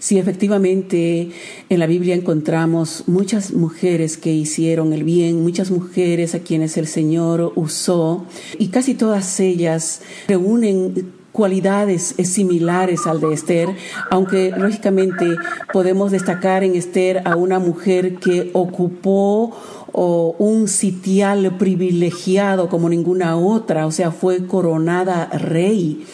Sí, 0.00 0.18
efectivamente, 0.18 1.28
en 1.68 1.78
la 1.78 1.86
Biblia 1.86 2.14
encontramos 2.14 3.04
muchas 3.06 3.52
mujeres 3.52 4.16
que 4.16 4.32
hicieron 4.32 4.94
el 4.94 5.04
bien, 5.04 5.42
muchas 5.42 5.70
mujeres 5.70 6.34
a 6.34 6.38
quienes 6.38 6.78
el 6.78 6.86
Señor 6.86 7.52
usó, 7.54 8.24
y 8.58 8.68
casi 8.68 8.94
todas 8.94 9.38
ellas 9.40 10.00
reúnen 10.26 11.12
cualidades 11.32 12.14
similares 12.24 13.06
al 13.06 13.20
de 13.20 13.34
Esther, 13.34 13.68
aunque 14.10 14.52
lógicamente 14.56 15.36
podemos 15.70 16.12
destacar 16.12 16.64
en 16.64 16.76
Esther 16.76 17.20
a 17.26 17.36
una 17.36 17.58
mujer 17.58 18.14
que 18.16 18.48
ocupó 18.54 19.54
un 19.92 20.66
sitial 20.66 21.58
privilegiado 21.58 22.70
como 22.70 22.88
ninguna 22.88 23.36
otra, 23.36 23.86
o 23.86 23.92
sea, 23.92 24.12
fue 24.12 24.46
coronada 24.46 25.26
rey. 25.26 26.06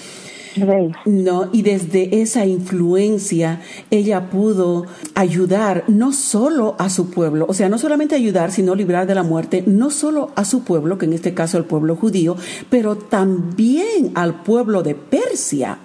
No, 1.04 1.48
y 1.52 1.62
desde 1.62 2.20
esa 2.22 2.46
influencia 2.46 3.60
ella 3.90 4.30
pudo 4.30 4.86
ayudar 5.14 5.84
no 5.88 6.12
solo 6.12 6.76
a 6.78 6.88
su 6.88 7.10
pueblo, 7.10 7.46
o 7.48 7.54
sea, 7.54 7.68
no 7.68 7.78
solamente 7.78 8.14
ayudar, 8.14 8.52
sino 8.52 8.74
librar 8.74 9.06
de 9.06 9.14
la 9.14 9.22
muerte, 9.22 9.62
no 9.66 9.90
solo 9.90 10.30
a 10.34 10.44
su 10.44 10.64
pueblo, 10.64 10.98
que 10.98 11.06
en 11.06 11.12
este 11.12 11.34
caso 11.34 11.58
el 11.58 11.64
pueblo 11.64 11.96
judío, 11.96 12.36
pero 12.70 12.96
también 12.96 14.12
al 14.14 14.42
pueblo 14.42 14.82
de 14.82 14.94
Persia. 14.94 15.78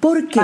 Porque, 0.00 0.40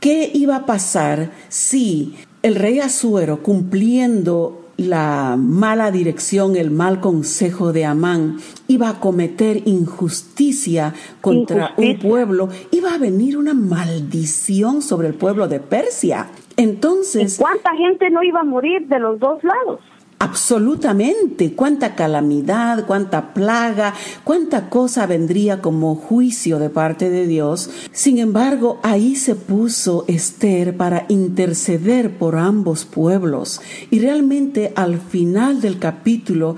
¿qué 0.00 0.30
iba 0.34 0.56
a 0.56 0.66
pasar 0.66 1.30
si 1.48 2.14
el 2.42 2.56
rey 2.56 2.80
Asuero, 2.80 3.42
cumpliendo 3.42 4.61
la 4.82 5.36
mala 5.38 5.90
dirección, 5.90 6.56
el 6.56 6.70
mal 6.70 7.00
consejo 7.00 7.72
de 7.72 7.84
Amán, 7.84 8.38
iba 8.68 8.88
a 8.88 9.00
cometer 9.00 9.66
injusticia 9.66 10.94
contra 11.20 11.74
un 11.76 11.98
pueblo, 11.98 12.48
iba 12.70 12.94
a 12.94 12.98
venir 12.98 13.36
una 13.36 13.54
maldición 13.54 14.82
sobre 14.82 15.08
el 15.08 15.14
pueblo 15.14 15.48
de 15.48 15.60
Persia. 15.60 16.28
Entonces... 16.56 17.38
¿Cuánta 17.38 17.74
gente 17.76 18.10
no 18.10 18.22
iba 18.22 18.40
a 18.40 18.44
morir 18.44 18.86
de 18.88 18.98
los 18.98 19.18
dos 19.18 19.42
lados? 19.42 19.80
Absolutamente, 20.22 21.52
cuánta 21.54 21.96
calamidad, 21.96 22.86
cuánta 22.86 23.34
plaga, 23.34 23.92
cuánta 24.22 24.70
cosa 24.70 25.04
vendría 25.08 25.60
como 25.60 25.96
juicio 25.96 26.60
de 26.60 26.70
parte 26.70 27.10
de 27.10 27.26
Dios. 27.26 27.70
Sin 27.90 28.18
embargo, 28.18 28.78
ahí 28.84 29.16
se 29.16 29.34
puso 29.34 30.04
Esther 30.06 30.76
para 30.76 31.06
interceder 31.08 32.18
por 32.18 32.36
ambos 32.36 32.84
pueblos. 32.84 33.60
Y 33.90 33.98
realmente 33.98 34.72
al 34.76 35.00
final 35.00 35.60
del 35.60 35.80
capítulo, 35.80 36.54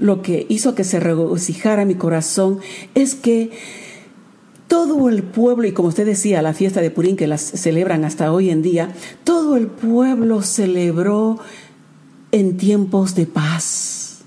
lo 0.00 0.20
que 0.20 0.44
hizo 0.48 0.74
que 0.74 0.82
se 0.82 0.98
regocijara 0.98 1.84
mi 1.84 1.94
corazón 1.94 2.58
es 2.96 3.14
que 3.14 3.52
todo 4.66 5.08
el 5.08 5.22
pueblo, 5.22 5.68
y 5.68 5.72
como 5.72 5.90
usted 5.90 6.04
decía, 6.04 6.42
la 6.42 6.52
fiesta 6.52 6.80
de 6.80 6.90
Purín 6.90 7.16
que 7.16 7.28
las 7.28 7.42
celebran 7.42 8.04
hasta 8.04 8.32
hoy 8.32 8.50
en 8.50 8.60
día, 8.60 8.88
todo 9.22 9.56
el 9.56 9.68
pueblo 9.68 10.42
celebró 10.42 11.38
en 12.34 12.56
tiempos 12.56 13.14
de 13.14 13.26
paz. 13.26 14.24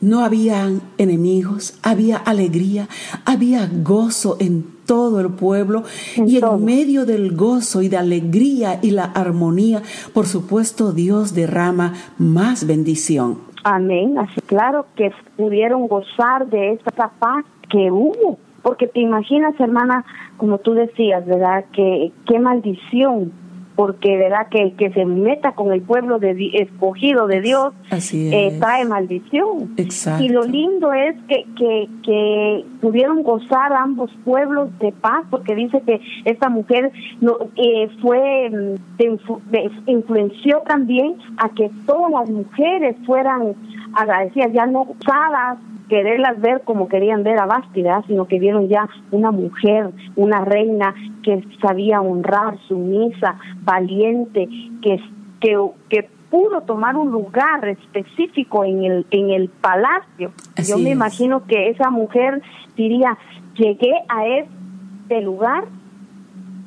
No 0.00 0.24
había 0.24 0.66
enemigos, 0.98 1.78
había 1.82 2.16
alegría, 2.16 2.88
había 3.24 3.68
gozo 3.70 4.36
en 4.40 4.64
todo 4.84 5.20
el 5.20 5.28
pueblo 5.28 5.84
y 6.16 6.38
en 6.38 6.64
medio 6.64 7.06
del 7.06 7.36
gozo 7.36 7.82
y 7.82 7.88
de 7.88 7.98
alegría 7.98 8.80
y 8.82 8.90
la 8.90 9.04
armonía, 9.04 9.82
por 10.12 10.26
supuesto, 10.26 10.92
Dios 10.92 11.34
derrama 11.34 11.92
más 12.18 12.66
bendición. 12.66 13.38
Amén. 13.62 14.18
Así 14.18 14.40
claro 14.40 14.86
que 14.96 15.12
pudieron 15.36 15.86
gozar 15.86 16.48
de 16.48 16.72
esta 16.72 17.10
paz 17.10 17.44
que 17.70 17.92
hubo. 17.92 18.38
Porque 18.62 18.86
te 18.86 19.00
imaginas, 19.00 19.58
hermana, 19.60 20.04
como 20.36 20.58
tú 20.58 20.72
decías, 20.72 21.26
¿verdad? 21.26 21.64
Que 21.72 22.12
qué 22.26 22.38
maldición 22.38 23.32
porque 23.76 24.16
verdad 24.16 24.48
que 24.50 24.62
el 24.62 24.76
que 24.76 24.90
se 24.92 25.04
meta 25.04 25.52
con 25.52 25.72
el 25.72 25.82
pueblo 25.82 26.18
de, 26.18 26.50
escogido 26.54 27.26
de 27.26 27.40
Dios 27.40 27.74
eh, 27.90 28.56
trae 28.60 28.84
maldición. 28.84 29.74
Y 30.20 30.28
lo 30.28 30.42
lindo 30.42 30.92
es 30.92 31.16
que, 31.28 31.46
que, 31.56 31.88
que, 32.04 32.64
pudieron 32.80 33.22
gozar 33.22 33.72
ambos 33.72 34.10
pueblos 34.24 34.68
de 34.80 34.92
paz, 34.92 35.24
porque 35.30 35.54
dice 35.54 35.80
que 35.86 36.00
esta 36.24 36.48
mujer 36.48 36.92
no, 37.20 37.36
eh, 37.56 37.88
fue 38.00 38.50
mm, 38.50 39.86
influenció 39.86 40.62
también 40.66 41.16
a 41.38 41.48
que 41.50 41.70
todas 41.86 42.10
las 42.10 42.30
mujeres 42.30 42.96
fueran 43.06 43.54
agradecidas, 43.94 44.52
ya 44.52 44.66
no 44.66 44.82
usadas 44.82 45.58
quererlas 45.88 46.40
ver 46.40 46.62
como 46.64 46.88
querían 46.88 47.22
ver 47.22 47.38
a 47.38 47.46
Bástida, 47.46 48.02
sino 48.06 48.26
que 48.26 48.38
vieron 48.38 48.68
ya 48.68 48.88
una 49.10 49.30
mujer, 49.30 49.90
una 50.16 50.42
reina 50.42 50.94
que 51.22 51.44
sabía 51.60 52.00
honrar, 52.00 52.58
sumisa, 52.66 53.36
valiente, 53.62 54.48
que, 54.80 54.98
que, 55.40 55.58
que 55.90 56.08
pudo 56.30 56.62
tomar 56.62 56.96
un 56.96 57.10
lugar 57.10 57.68
específico 57.68 58.64
en 58.64 58.84
el, 58.84 59.06
en 59.10 59.30
el 59.30 59.50
palacio. 59.50 60.32
Yo 60.66 60.78
me 60.78 60.90
imagino 60.90 61.46
que 61.46 61.68
esa 61.68 61.90
mujer 61.90 62.40
diría, 62.74 63.18
llegué 63.54 63.92
a 64.08 64.26
este 64.26 65.20
lugar 65.20 65.64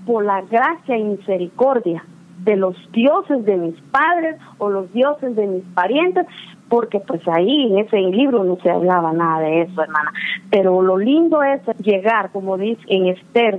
por 0.06 0.24
la 0.24 0.42
gracia 0.44 0.98
y 0.98 1.04
misericordia 1.04 2.06
de 2.44 2.56
los 2.58 2.76
dioses 2.92 3.44
de 3.44 3.58
mis 3.58 3.82
padres 3.90 4.36
o 4.60 4.70
los 4.70 4.94
dioses 4.94 5.36
de 5.36 5.48
mis 5.48 5.64
parientes, 5.74 6.28
porque 6.70 7.00
pues 7.00 7.28
ahí 7.28 7.68
en 7.68 7.80
ese 7.80 7.98
libro 7.98 8.44
no 8.44 8.58
se 8.62 8.70
hablaba 8.70 9.14
nada 9.14 9.40
de 9.42 9.62
eso, 9.62 9.82
hermana. 9.82 10.14
Pero 10.50 10.82
lo 10.82 10.98
lindo 10.98 11.44
es 11.44 11.62
llegar, 11.78 12.32
como 12.32 12.58
dice 12.58 12.82
en 12.88 13.08
Esther 13.08 13.58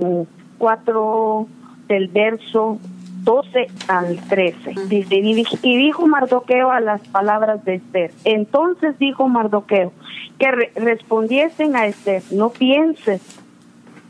4 0.57 1.47
del 1.87 2.07
verso 2.09 2.79
12 3.23 3.67
al 3.87 4.17
13. 4.29 4.87
Dice, 4.87 5.15
y 5.15 5.77
dijo 5.77 6.07
Mardoqueo 6.07 6.71
a 6.71 6.79
las 6.79 7.01
palabras 7.09 7.63
de 7.65 7.75
Esther. 7.75 8.11
Entonces 8.23 8.97
dijo 8.99 9.27
Mardoqueo 9.27 9.91
que 10.39 10.51
respondiesen 10.75 11.75
a 11.75 11.87
Esther, 11.87 12.23
no 12.31 12.49
pienses 12.49 13.21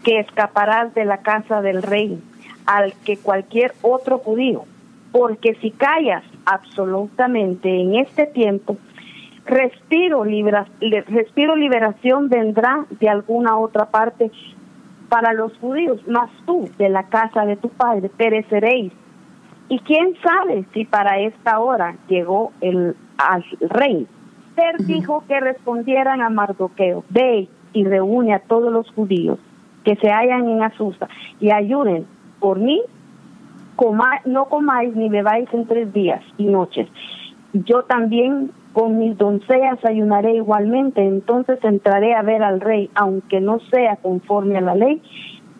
que 0.03 0.19
escaparás 0.19 0.93
de 0.93 1.05
la 1.05 1.17
casa 1.17 1.61
del 1.61 1.81
rey 1.81 2.21
al 2.65 2.93
que 3.05 3.17
cualquier 3.17 3.73
otro 3.81 4.19
judío, 4.19 4.65
porque 5.11 5.55
si 5.55 5.71
callas 5.71 6.23
absolutamente 6.47 7.69
en 7.69 7.95
este 7.95 8.25
tiempo, 8.25 8.77
respiro, 9.45 10.25
libra, 10.25 10.65
respiro 11.07 11.55
liberación 11.55 12.29
vendrá 12.29 12.85
de 12.99 13.09
alguna 13.09 13.57
otra 13.57 13.91
parte 13.91 14.31
para 15.09 15.33
los 15.33 15.55
judíos, 15.59 16.01
mas 16.07 16.29
tú 16.45 16.69
de 16.77 16.89
la 16.89 17.03
casa 17.03 17.45
de 17.45 17.55
tu 17.57 17.69
padre 17.69 18.09
pereceréis. 18.09 18.91
Y 19.69 19.79
quién 19.79 20.15
sabe 20.23 20.65
si 20.73 20.85
para 20.85 21.19
esta 21.19 21.59
hora 21.59 21.95
llegó 22.07 22.53
el 22.61 22.95
al 23.17 23.43
rey. 23.61 24.07
Ser 24.55 24.77
dijo 24.85 25.23
que 25.27 25.39
respondieran 25.39 26.21
a 26.21 26.29
Mardoqueo, 26.29 27.03
ve 27.09 27.47
y 27.73 27.83
reúne 27.83 28.33
a 28.33 28.39
todos 28.39 28.71
los 28.71 28.89
judíos 28.91 29.39
que 29.83 29.95
se 29.97 30.09
hallan 30.09 30.49
en 30.49 30.63
Azusa 30.63 31.07
y 31.39 31.51
ayuden 31.51 32.07
por 32.39 32.59
mí, 32.59 32.81
no 34.25 34.45
comáis 34.45 34.95
ni 34.95 35.09
bebáis 35.09 35.47
en 35.53 35.67
tres 35.67 35.93
días 35.93 36.23
y 36.37 36.45
noches. 36.45 36.87
Yo 37.53 37.83
también 37.83 38.51
con 38.73 38.99
mis 38.99 39.17
doncellas 39.17 39.83
ayunaré 39.83 40.35
igualmente, 40.35 41.01
entonces 41.01 41.59
entraré 41.63 42.13
a 42.13 42.21
ver 42.21 42.43
al 42.43 42.59
rey, 42.59 42.89
aunque 42.95 43.39
no 43.39 43.59
sea 43.71 43.95
conforme 43.97 44.57
a 44.57 44.61
la 44.61 44.75
ley, 44.75 45.01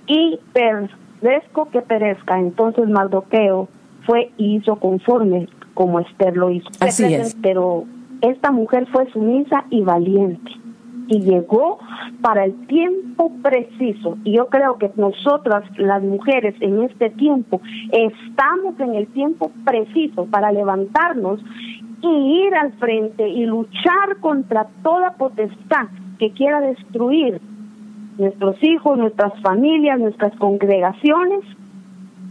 y 0.05 0.39
perezco 0.53 1.69
que 1.69 1.81
perezca. 1.81 2.39
Entonces 2.39 2.87
Mardoqueo 2.87 3.67
fue 4.05 4.31
y 4.37 4.57
hizo 4.57 4.75
conforme 4.75 5.47
como 5.73 5.99
Esther 5.99 6.37
lo 6.37 6.51
hizo. 6.51 6.69
Así 6.79 7.13
es. 7.13 7.35
Pero 7.41 7.85
esta 8.21 8.51
mujer 8.51 8.87
fue 8.91 9.09
sumisa 9.11 9.65
y 9.69 9.81
valiente 9.81 10.51
y 11.07 11.21
llegó 11.21 11.79
para 12.21 12.45
el 12.45 12.67
tiempo 12.67 13.31
preciso. 13.41 14.17
Y 14.23 14.33
yo 14.33 14.47
creo 14.47 14.77
que 14.77 14.91
nosotras, 14.95 15.63
las 15.77 16.03
mujeres, 16.03 16.55
en 16.59 16.83
este 16.83 17.09
tiempo, 17.11 17.61
estamos 17.91 18.79
en 18.79 18.95
el 18.95 19.07
tiempo 19.07 19.51
preciso 19.65 20.25
para 20.25 20.51
levantarnos 20.51 21.39
y 22.01 22.45
ir 22.45 22.55
al 22.55 22.73
frente 22.73 23.27
y 23.27 23.45
luchar 23.45 24.17
contra 24.19 24.67
toda 24.83 25.13
potestad 25.13 25.87
que 26.19 26.31
quiera 26.31 26.61
destruir 26.61 27.41
nuestros 28.17 28.61
hijos, 28.63 28.97
nuestras 28.97 29.39
familias, 29.41 29.99
nuestras 29.99 30.35
congregaciones 30.37 31.41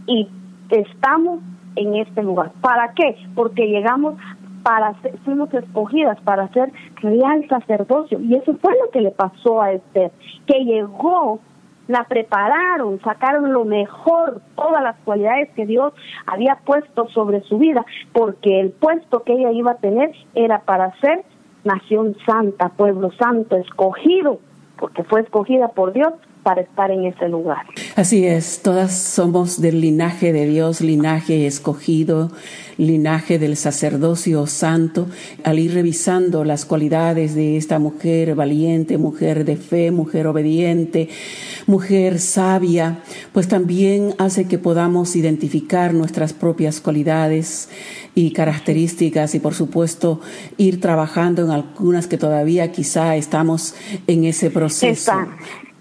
y 0.05 0.27
estamos 0.69 1.39
en 1.75 1.95
este 1.95 2.23
lugar. 2.23 2.51
¿Para 2.61 2.93
qué? 2.93 3.15
Porque 3.35 3.67
llegamos 3.67 4.15
para 4.67 4.93
ser, 5.01 5.17
fuimos 5.19 5.53
escogidas 5.53 6.19
para 6.25 6.49
ser 6.49 6.73
real 6.97 7.47
sacerdocio 7.47 8.19
y 8.19 8.35
eso 8.35 8.53
fue 8.61 8.73
lo 8.83 8.89
que 8.91 8.99
le 8.99 9.11
pasó 9.11 9.61
a 9.61 9.71
Esther, 9.71 10.11
que 10.45 10.65
llegó 10.65 11.39
la 11.87 12.03
prepararon, 12.03 12.99
sacaron 12.99 13.53
lo 13.53 13.63
mejor, 13.63 14.41
todas 14.57 14.83
las 14.83 14.97
cualidades 15.05 15.51
que 15.55 15.65
Dios 15.65 15.93
había 16.25 16.57
puesto 16.65 17.07
sobre 17.11 17.43
su 17.43 17.57
vida, 17.59 17.85
porque 18.11 18.59
el 18.59 18.71
puesto 18.71 19.23
que 19.23 19.35
ella 19.35 19.53
iba 19.53 19.71
a 19.71 19.77
tener 19.77 20.11
era 20.35 20.59
para 20.59 20.93
ser 20.99 21.23
nación 21.63 22.17
santa, 22.25 22.67
pueblo 22.67 23.11
santo, 23.13 23.55
escogido, 23.55 24.41
porque 24.77 25.05
fue 25.05 25.21
escogida 25.21 25.69
por 25.69 25.93
Dios 25.93 26.11
para 26.43 26.59
estar 26.59 26.91
en 26.91 27.05
ese 27.05 27.29
lugar. 27.29 27.65
Así 27.97 28.27
es, 28.27 28.59
todas 28.61 28.95
somos 28.95 29.59
del 29.59 29.81
linaje 29.81 30.31
de 30.31 30.45
Dios, 30.45 30.81
linaje 30.81 31.47
escogido, 31.47 32.31
linaje 32.77 33.39
del 33.39 33.57
sacerdocio 33.57 34.45
santo. 34.45 35.07
Al 35.43 35.57
ir 35.57 35.73
revisando 35.73 36.43
las 36.43 36.65
cualidades 36.65 37.33
de 37.33 37.57
esta 37.57 37.79
mujer 37.79 38.35
valiente, 38.35 38.99
mujer 38.99 39.45
de 39.45 39.57
fe, 39.57 39.89
mujer 39.89 40.27
obediente, 40.27 41.09
mujer 41.65 42.19
sabia, 42.19 42.99
pues 43.33 43.47
también 43.47 44.13
hace 44.19 44.45
que 44.45 44.59
podamos 44.59 45.15
identificar 45.15 45.95
nuestras 45.95 46.33
propias 46.33 46.79
cualidades 46.79 47.67
y 48.13 48.29
características 48.29 49.33
y 49.33 49.39
por 49.39 49.55
supuesto 49.55 50.21
ir 50.57 50.79
trabajando 50.79 51.43
en 51.43 51.49
algunas 51.49 52.05
que 52.05 52.19
todavía 52.19 52.71
quizá 52.71 53.15
estamos 53.15 53.73
en 54.05 54.25
ese 54.25 54.51
proceso. 54.51 55.13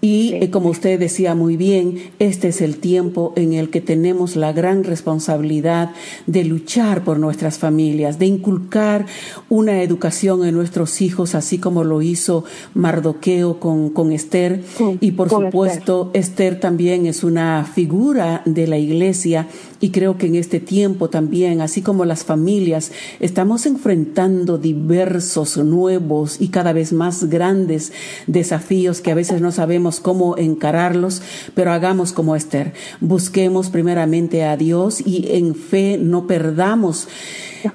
Y 0.08 0.34
eh, 0.34 0.50
como 0.50 0.68
usted 0.68 1.00
decía 1.00 1.34
muy 1.34 1.56
bien, 1.56 2.12
este 2.20 2.46
es 2.46 2.60
el 2.60 2.76
tiempo 2.76 3.32
en 3.34 3.54
el 3.54 3.70
que 3.70 3.80
tenemos 3.80 4.36
la 4.36 4.52
gran 4.52 4.84
responsabilidad 4.84 5.90
de 6.28 6.44
luchar 6.44 7.02
por 7.02 7.18
nuestras 7.18 7.58
familias, 7.58 8.20
de 8.20 8.26
inculcar 8.26 9.06
una 9.48 9.82
educación 9.82 10.46
en 10.46 10.54
nuestros 10.54 11.00
hijos, 11.00 11.34
así 11.34 11.58
como 11.58 11.82
lo 11.82 12.02
hizo 12.02 12.44
Mardoqueo 12.74 13.58
con, 13.58 13.90
con 13.90 14.12
Esther. 14.12 14.62
y 15.00 15.10
por 15.10 15.28
supuesto, 15.28 16.12
Esther 16.14 16.60
también 16.60 17.06
es 17.06 17.24
una 17.24 17.64
figura 17.64 18.42
de 18.44 18.68
la 18.68 18.78
iglesia 18.78 19.48
y 19.80 19.90
creo 19.90 20.18
que 20.18 20.26
en 20.26 20.36
este 20.36 20.60
tiempo 20.60 21.10
también, 21.10 21.60
así 21.60 21.82
como 21.82 22.04
las 22.04 22.22
familias, 22.22 22.92
estamos 23.18 23.66
enfrentando 23.66 24.56
diversos, 24.56 25.56
nuevos 25.58 26.40
y 26.40 26.48
cada 26.48 26.72
vez 26.72 26.92
más 26.92 27.24
grandes 27.24 27.92
desafíos 28.28 29.00
que 29.00 29.10
a 29.10 29.16
veces 29.16 29.40
no 29.40 29.50
sabemos 29.50 29.95
cómo 30.00 30.36
encararlos, 30.36 31.22
pero 31.54 31.72
hagamos 31.72 32.12
como 32.12 32.36
Esther. 32.36 32.72
Busquemos 33.00 33.70
primeramente 33.70 34.44
a 34.44 34.56
Dios 34.56 35.00
y 35.04 35.28
en 35.32 35.54
fe 35.54 35.98
no 36.00 36.26
perdamos 36.26 37.08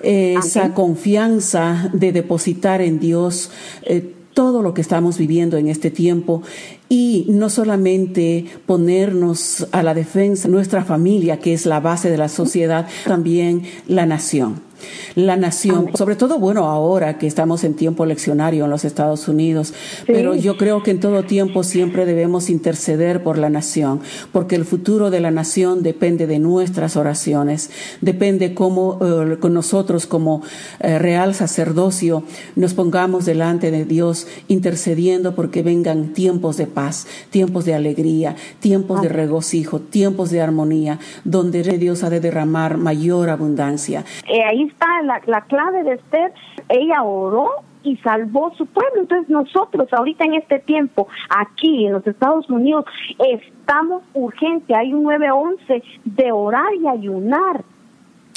esa 0.02 0.74
confianza 0.74 1.90
de 1.94 2.12
depositar 2.12 2.82
en 2.82 3.00
Dios. 3.00 3.52
Eh, 3.84 4.16
todo 4.34 4.62
lo 4.62 4.74
que 4.74 4.82
estamos 4.82 5.18
viviendo 5.18 5.58
en 5.58 5.68
este 5.68 5.92
tiempo 5.92 6.42
y 6.88 7.26
no 7.28 7.50
solamente 7.50 8.46
ponernos 8.66 9.68
a 9.72 9.84
la 9.84 9.94
defensa 9.94 10.48
de 10.48 10.54
nuestra 10.54 10.86
familia, 10.86 11.38
que 11.40 11.54
es 11.54 11.66
la 11.66 11.82
base 11.82 12.10
de 12.10 12.18
la 12.18 12.30
sociedad, 12.30 12.88
también 13.06 13.64
la 13.88 14.06
nación 14.06 14.71
la 15.15 15.38
nación, 15.38 15.89
sobre 15.96 16.15
todo, 16.15 16.39
bueno, 16.39 16.65
ahora 16.65 17.17
que 17.17 17.28
estamos 17.28 17.63
en 17.63 17.74
tiempo 17.76 18.06
leccionario 18.06 18.65
en 18.65 18.70
los 18.70 18.86
Estados 18.86 19.28
Unidos, 19.28 19.74
pero 20.08 20.36
yo 20.36 20.58
creo 20.58 20.84
que 20.84 20.91
en 20.91 21.00
todo 21.00 21.24
tiempo 21.24 21.63
siempre 21.63 22.06
debemos 22.06 22.50
interceder 22.50 23.24
por 23.24 23.38
la 23.38 23.50
nación, 23.50 24.02
porque 24.32 24.56
el 24.56 24.65
futuro 24.65 25.10
de 25.10 25.20
la 25.20 25.32
nación 25.32 25.84
depende 25.84 26.28
de 26.28 26.39
nuestras 26.39 26.96
oraciones, 26.98 27.70
depende 28.02 28.54
cómo 28.54 29.00
eh, 29.02 29.38
con 29.39 29.54
nosotros 29.54 30.06
como 30.06 30.41
eh, 30.80 31.00
real 31.00 31.34
sacerdocio 31.36 32.24
nos 32.56 32.74
pongamos 32.74 33.26
delante 33.26 33.72
de 33.72 33.86
Dios 33.86 34.28
intercediendo 34.48 35.36
porque 35.36 35.63
vengan 35.63 36.13
tiempos 36.13 36.58
de 36.58 36.67
paz, 36.67 37.08
tiempos 37.30 37.65
de 37.65 37.74
alegría, 37.74 38.36
tiempos 38.60 39.02
de 39.02 39.10
regocijo, 39.10 39.80
tiempos 39.80 40.32
de 40.32 40.41
armonía, 40.41 41.00
donde 41.24 41.63
Dios 41.78 42.04
ha 42.04 42.10
de 42.10 42.20
derramar 42.20 42.78
mayor 42.78 43.30
abundancia. 43.30 44.06
Eh, 44.28 44.44
ahí 44.44 44.71
está 44.72 45.02
la, 45.04 45.22
la 45.26 45.42
clave 45.42 45.84
de 45.84 45.94
Esther. 45.94 46.34
Ella 46.70 47.04
oró 47.04 47.50
y 47.84 47.98
salvó 47.98 48.54
su 48.56 48.66
pueblo. 48.66 49.02
Entonces 49.02 49.30
nosotros 49.30 49.92
ahorita 49.92 50.26
en 50.26 50.36
este 50.36 50.60
tiempo, 50.60 51.08
aquí 51.30 51.86
en 51.86 51.94
los 51.94 52.06
Estados 52.06 52.50
Unidos, 52.50 52.86
estamos 53.20 54.04
urgente, 54.14 54.76
hay 54.76 54.94
un 54.94 55.04
911 55.04 55.84
de 56.06 56.32
orar 56.32 56.74
y 56.76 56.88
ayunar 56.88 57.64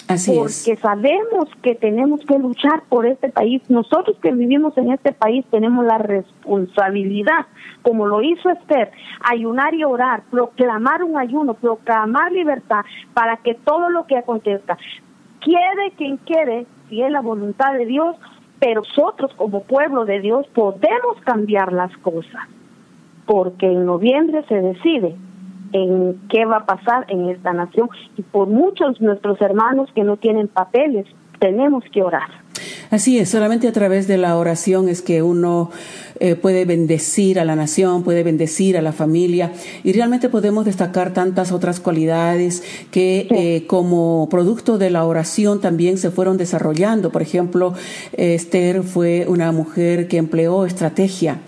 porque 0.06 0.76
sabemos 0.82 1.48
que 1.62 1.74
tenemos 1.74 2.20
que 2.26 2.38
luchar 2.38 2.82
por 2.88 3.06
este 3.06 3.30
país. 3.30 3.62
Nosotros 3.68 4.16
que 4.20 4.32
vivimos 4.32 4.76
en 4.76 4.92
este 4.92 5.12
país 5.12 5.46
tenemos 5.50 5.84
la 5.84 5.98
responsabilidad, 5.98 7.46
como 7.82 8.06
lo 8.06 8.20
hizo 8.22 8.50
Esther, 8.50 8.90
ayunar 9.20 9.74
y 9.74 9.84
orar, 9.84 10.22
proclamar 10.30 11.02
un 11.02 11.16
ayuno, 11.16 11.54
proclamar 11.54 12.32
libertad 12.32 12.84
para 13.14 13.38
que 13.38 13.54
todo 13.54 13.88
lo 13.88 14.06
que 14.06 14.18
acontezca, 14.18 14.76
quiere 15.44 15.92
quien 15.96 16.16
quiere, 16.18 16.66
si 16.88 17.02
es 17.02 17.10
la 17.10 17.20
voluntad 17.20 17.74
de 17.74 17.86
Dios, 17.86 18.16
pero 18.58 18.82
nosotros 18.82 19.32
como 19.36 19.62
pueblo 19.64 20.04
de 20.04 20.20
Dios 20.20 20.46
podemos 20.54 21.20
cambiar 21.24 21.72
las 21.72 21.94
cosas, 21.98 22.48
porque 23.26 23.66
en 23.66 23.84
noviembre 23.84 24.44
se 24.48 24.54
decide 24.54 25.14
en 25.72 26.20
qué 26.28 26.44
va 26.44 26.58
a 26.58 26.66
pasar 26.66 27.04
en 27.08 27.28
esta 27.28 27.52
nación. 27.52 27.88
Y 28.16 28.22
por 28.22 28.48
muchos 28.48 29.00
nuestros 29.00 29.40
hermanos 29.40 29.90
que 29.94 30.04
no 30.04 30.16
tienen 30.16 30.48
papeles, 30.48 31.06
tenemos 31.40 31.84
que 31.92 32.02
orar. 32.02 32.28
Así 32.90 33.18
es, 33.18 33.28
solamente 33.28 33.66
a 33.66 33.72
través 33.72 34.06
de 34.06 34.16
la 34.16 34.36
oración 34.38 34.88
es 34.88 35.02
que 35.02 35.22
uno 35.22 35.70
eh, 36.20 36.34
puede 36.34 36.64
bendecir 36.64 37.38
a 37.38 37.44
la 37.44 37.56
nación, 37.56 38.02
puede 38.02 38.22
bendecir 38.22 38.76
a 38.76 38.82
la 38.82 38.92
familia. 38.92 39.52
Y 39.82 39.92
realmente 39.92 40.28
podemos 40.28 40.64
destacar 40.64 41.12
tantas 41.12 41.52
otras 41.52 41.80
cualidades 41.80 42.62
que 42.90 43.26
eh, 43.30 43.66
como 43.66 44.28
producto 44.30 44.78
de 44.78 44.90
la 44.90 45.04
oración 45.04 45.60
también 45.60 45.98
se 45.98 46.10
fueron 46.10 46.36
desarrollando. 46.36 47.10
Por 47.10 47.22
ejemplo, 47.22 47.74
Esther 48.12 48.82
fue 48.82 49.26
una 49.28 49.52
mujer 49.52 50.08
que 50.08 50.18
empleó 50.18 50.66
estrategia 50.66 51.40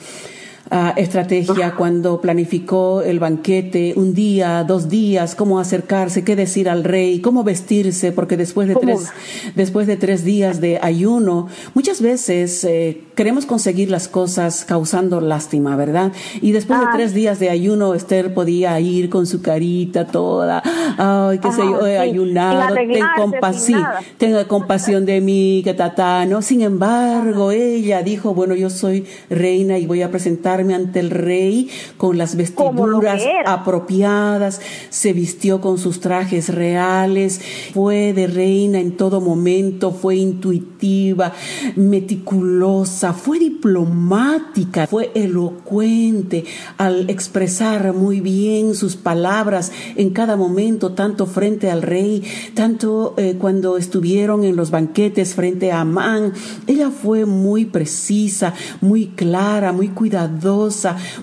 estrategia 0.97 1.75
cuando 1.77 2.21
planificó 2.21 3.03
el 3.03 3.21
banquete, 3.21 3.95
un 3.97 4.15
día, 4.15 4.65
dos 4.65 4.89
días, 4.89 5.35
cómo 5.35 5.61
acercarse, 5.61 6.25
qué 6.25 6.35
decir 6.35 6.69
al 6.69 6.83
rey, 6.83 7.21
cómo 7.21 7.45
vestirse, 7.45 8.13
porque 8.13 8.37
después 8.37 8.67
de 8.69 8.75
tres, 8.75 9.13
después 9.55 9.87
de 9.87 9.97
tres 9.97 10.25
días 10.25 10.61
de 10.61 10.79
ayuno, 10.83 11.49
muchas 11.75 12.03
veces 12.03 12.65
eh, 12.65 13.03
queremos 13.15 13.47
conseguir 13.47 13.91
las 13.91 14.09
cosas 14.09 14.65
causando 14.65 15.21
lástima, 15.21 15.77
¿verdad? 15.77 16.13
Y 16.41 16.53
después 16.53 16.81
de 16.81 16.87
ah. 16.87 16.93
tres 16.93 17.15
días 17.15 17.39
de 17.39 17.51
ayuno, 17.51 17.95
Esther 17.95 18.35
podía 18.35 18.79
ir 18.81 19.09
con 19.09 19.27
su 19.27 19.43
carita 19.43 20.07
toda, 20.07 20.63
ay, 20.99 21.39
qué 21.39 21.53
sé 21.53 21.63
yo, 21.63 21.87
he 21.87 21.99
ayunado, 21.99 22.75
ten 22.75 23.05
compasión, 23.17 23.85
tenga 24.19 24.49
compasión 24.49 25.07
de 25.07 25.21
mí, 25.21 25.63
que 25.65 25.75
tatá, 25.75 26.27
¿no? 26.27 26.43
Sin 26.43 26.63
embargo, 26.63 27.53
ella 27.53 28.03
dijo, 28.03 28.35
bueno, 28.35 28.55
yo 28.55 28.69
soy 28.69 29.07
reina 29.31 29.79
y 29.79 29.87
voy 29.87 30.03
a 30.03 30.11
presentar 30.11 30.56
ante 30.61 31.01
el 31.01 31.11
rey 31.11 31.71
con 31.97 32.19
las 32.19 32.37
vestiduras 32.37 33.23
apropiadas, 33.47 34.61
se 34.91 35.13
vistió 35.13 35.61
con 35.61 35.79
sus 35.79 36.01
trajes 36.01 36.49
reales, 36.49 37.41
fue 37.75 38.13
de 38.13 38.27
reina 38.27 38.81
en 38.81 38.97
todo 38.97 39.21
momento, 39.21 39.93
fue 39.93 40.17
intuitiva, 40.17 41.33
meticulosa, 41.77 43.13
fue 43.13 43.39
diplomática, 43.39 44.87
fue 44.87 45.11
elocuente 45.15 46.45
al 46.79 47.11
expresar 47.11 47.93
muy 47.93 48.21
bien 48.21 48.75
sus 48.75 48.97
palabras 48.97 49.73
en 49.97 50.11
cada 50.11 50.37
momento, 50.37 50.93
tanto 50.93 51.27
frente 51.27 51.71
al 51.71 51.83
rey, 51.83 52.23
tanto 52.55 53.15
eh, 53.17 53.37
cuando 53.39 53.77
estuvieron 53.77 54.45
en 54.45 54.57
los 54.57 54.71
banquetes 54.71 55.35
frente 55.35 55.73
a 55.73 55.81
Amán. 55.81 56.33
Ella 56.67 56.91
fue 56.91 57.27
muy 57.27 57.65
precisa, 57.67 58.55
muy 58.81 59.09
clara, 59.09 59.73
muy 59.73 59.89
cuidadosa 59.89 60.46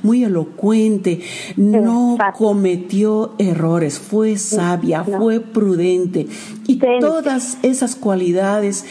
muy 0.02 0.24
elocuente, 0.24 1.22
no 1.56 2.18
cometió 2.38 3.34
errores, 3.38 4.00
fue 4.00 4.38
sabia, 4.38 5.04
fue 5.04 5.40
prudente. 5.40 6.28
Y 6.68 6.80
todas 7.00 7.58
esas 7.62 7.96
cualidades 7.96 8.86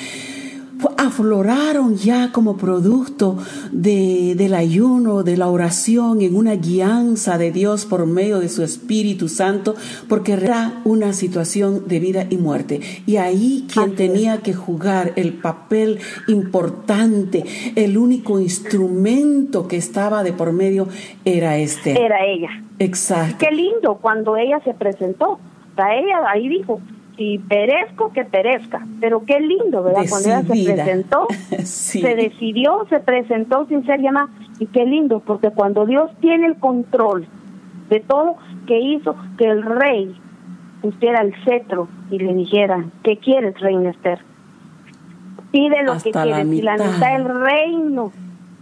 afloraron 0.97 1.97
ya 1.97 2.33
como 2.33 2.57
producto 2.57 3.39
de, 3.71 4.35
del 4.37 4.55
ayuno, 4.55 5.23
de 5.23 5.37
la 5.37 5.49
oración, 5.49 6.23
en 6.23 6.37
una 6.37 6.55
guianza 6.55 7.39
de 7.39 7.53
Dios 7.53 7.87
por 7.87 8.07
medio 8.07 8.39
de 8.41 8.49
su 8.49 8.63
Espíritu 8.63 9.29
Santo, 9.29 9.75
porque 10.09 10.33
era 10.33 10.81
una 10.85 11.13
situación 11.13 11.89
de 11.89 12.01
vida 12.01 12.27
y 12.31 12.37
muerte. 12.37 12.81
Y 13.07 13.17
ahí 13.17 13.67
quien 13.73 13.95
tenía 13.95 14.39
que 14.39 14.55
jugar 14.55 15.13
el 15.17 15.35
papel 15.35 15.99
importante, 16.29 17.45
el 17.77 17.99
único 17.99 18.39
instrumento 18.39 19.69
que 19.69 19.77
estaba 19.77 20.23
de 20.23 20.33
por 20.33 20.53
medio 20.53 20.89
era 21.25 21.57
este. 21.59 22.03
Era 22.03 22.25
ella. 22.25 22.51
Exacto. 22.79 23.37
Qué 23.39 23.55
lindo 23.55 23.99
cuando 24.01 24.37
ella 24.37 24.61
se 24.65 24.75
presentó. 24.75 25.39
A 25.77 25.95
ella 25.95 26.19
ahí 26.29 26.49
dijo, 26.49 26.81
si 27.23 27.39
perezco, 27.39 28.13
que 28.13 28.25
perezca. 28.25 28.85
Pero 29.01 29.25
qué 29.25 29.39
lindo, 29.41 29.85
¿verdad? 29.85 30.03
Cuando 30.09 30.29
ella 30.29 30.43
se 30.43 30.65
presentó, 30.75 31.27
se 31.63 32.15
decidió, 32.17 32.85
se 32.89 32.99
presentó 32.99 33.67
sin 33.67 33.87
ser 33.87 34.01
llamada. 34.01 34.29
Y 34.59 34.67
qué 34.67 34.85
lindo, 34.85 35.21
porque 35.21 35.51
cuando 35.51 35.87
Dios 35.87 36.11
tiene 36.21 36.47
el 36.47 36.57
control 36.57 37.27
de 37.91 38.01
todo, 38.01 38.37
que 38.67 38.81
hizo 38.81 39.15
que 39.39 39.45
el 39.45 39.63
rey 39.63 40.17
pusiera 40.81 41.21
el 41.21 41.33
cetro 41.45 41.89
y 42.11 42.19
le 42.19 42.35
dijera, 42.35 42.85
¿qué 43.05 43.19
quieres, 43.19 43.59
reina 43.61 43.91
Esther? 43.91 44.19
Pide 45.53 45.85
lo 45.85 45.99
que 45.99 46.11
quieres. 46.11 46.47
Y 46.53 46.63
la 46.63 46.77
mitad 46.77 47.13
del 47.13 47.25
reino 47.25 48.13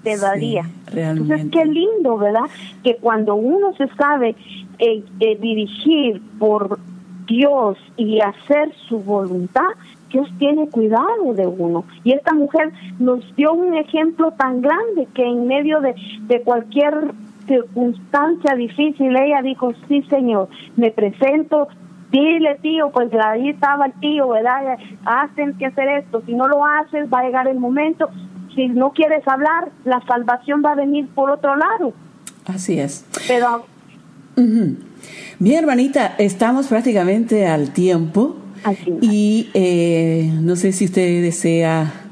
te 0.03 0.19
daría. 0.19 0.69
Entonces, 0.93 1.47
qué 1.51 1.65
lindo, 1.65 2.19
¿verdad? 2.19 2.45
Que 2.83 2.97
cuando 2.97 3.37
uno 3.37 3.75
se 3.77 3.89
sabe 3.95 4.35
eh, 4.79 5.03
eh, 5.21 5.39
dirigir 5.41 6.21
por 6.39 6.79
Dios 7.31 7.79
y 7.97 8.21
hacer 8.21 8.75
su 8.89 8.99
voluntad, 8.99 9.71
Dios 10.11 10.29
tiene 10.41 10.69
cuidado 10.69 11.33
de 11.33 11.47
uno. 11.47 11.85
Y 12.03 12.13
esta 12.13 12.35
mujer 12.35 12.73
nos 12.99 13.21
dio 13.37 13.53
un 13.53 13.75
ejemplo 13.77 14.33
tan 14.33 14.61
grande 14.61 15.07
que 15.15 15.25
en 15.25 15.47
medio 15.47 15.81
de, 15.81 15.95
de 16.23 16.43
cualquier 16.43 17.13
circunstancia 17.47 18.57
difícil, 18.57 19.17
ella 19.17 19.43
dijo, 19.43 19.73
sí, 19.87 20.03
Señor, 20.11 20.49
me 20.77 20.91
presento, 20.91 21.69
dile, 22.11 22.59
tío, 22.63 22.91
pues 22.91 23.09
ahí 23.15 23.51
estaba 23.51 23.87
el 23.87 23.93
tío, 24.01 24.29
¿verdad? 24.29 24.77
Hacen 25.05 25.57
que 25.57 25.67
hacer 25.67 25.89
esto, 25.89 26.23
si 26.27 26.35
no 26.35 26.49
lo 26.49 26.65
haces, 26.67 27.09
va 27.13 27.21
a 27.21 27.25
llegar 27.25 27.47
el 27.47 27.61
momento, 27.61 28.11
si 28.57 28.67
no 28.69 28.91
quieres 28.91 29.27
hablar, 29.29 29.71
la 29.85 30.01
salvación 30.07 30.63
va 30.65 30.73
a 30.73 30.75
venir 30.75 31.09
por 31.15 31.31
otro 31.31 31.55
lado. 31.55 31.93
Así 32.47 32.81
es. 32.81 33.07
Pero 33.29 33.65
mi 35.39 35.55
hermanita, 35.55 36.15
estamos 36.19 36.67
prácticamente 36.67 37.47
al 37.47 37.73
tiempo. 37.73 38.37
Y 39.01 39.49
eh, 39.55 40.31
no 40.41 40.55
sé 40.55 40.73
si 40.73 40.85
usted 40.85 41.23
desea 41.23 42.11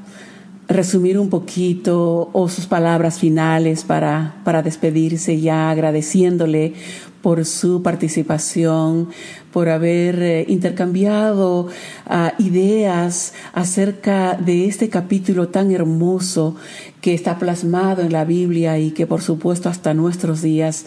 resumir 0.67 1.19
un 1.19 1.29
poquito 1.29 2.29
o 2.31 2.47
sus 2.47 2.67
palabras 2.67 3.19
finales 3.19 3.83
para, 3.83 4.35
para 4.43 4.61
despedirse 4.61 5.39
ya 5.39 5.69
agradeciéndole 5.69 6.73
por 7.21 7.45
su 7.45 7.83
participación, 7.83 9.09
por 9.51 9.69
haber 9.69 10.21
eh, 10.21 10.45
intercambiado 10.47 11.67
ah, 12.05 12.33
ideas 12.37 13.33
acerca 13.53 14.35
de 14.35 14.67
este 14.67 14.89
capítulo 14.89 15.49
tan 15.49 15.71
hermoso 15.71 16.55
que 17.01 17.13
está 17.13 17.39
plasmado 17.39 18.01
en 18.01 18.11
la 18.11 18.25
Biblia 18.25 18.77
y 18.79 18.91
que 18.91 19.07
por 19.07 19.21
supuesto 19.21 19.69
hasta 19.69 19.93
nuestros 19.93 20.41
días 20.41 20.85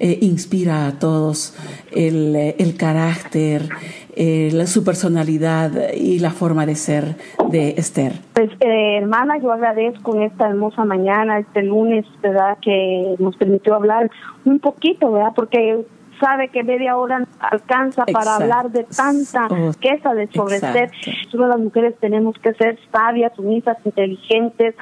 eh, 0.00 0.18
inspira 0.20 0.86
a 0.86 0.98
todos 0.98 1.54
el, 1.92 2.34
eh, 2.34 2.56
el 2.58 2.76
carácter, 2.76 3.68
su 4.66 4.84
personalidad 4.84 5.92
y 5.94 6.18
la 6.18 6.30
forma 6.30 6.66
de 6.66 6.74
ser 6.74 7.16
de 7.50 7.70
Esther. 7.76 8.12
Pues 8.34 8.50
hermana, 8.60 9.38
yo 9.38 9.52
agradezco 9.52 10.16
en 10.16 10.22
esta 10.22 10.48
hermosa 10.48 10.84
mañana, 10.84 11.38
este 11.38 11.62
lunes, 11.62 12.04
¿verdad? 12.22 12.58
Que 12.60 13.14
nos 13.18 13.36
permitió 13.36 13.74
hablar 13.74 14.10
un 14.44 14.58
poquito, 14.58 15.12
¿verdad? 15.12 15.32
Porque 15.34 15.84
sabe 16.22 16.48
que 16.48 16.62
media 16.62 16.96
hora 16.96 17.26
alcanza 17.40 18.04
para 18.06 18.36
hablar 18.36 18.70
de 18.70 18.84
tanta 18.84 19.48
oh, 19.50 19.72
queja 19.80 20.14
de 20.14 20.28
sobreser. 20.28 20.90
Nosotros 21.24 21.48
las 21.48 21.58
mujeres 21.58 21.94
tenemos 22.00 22.38
que 22.38 22.54
ser 22.54 22.78
sabias, 22.92 23.32
sumisas, 23.34 23.76
inteligentes, 23.84 24.74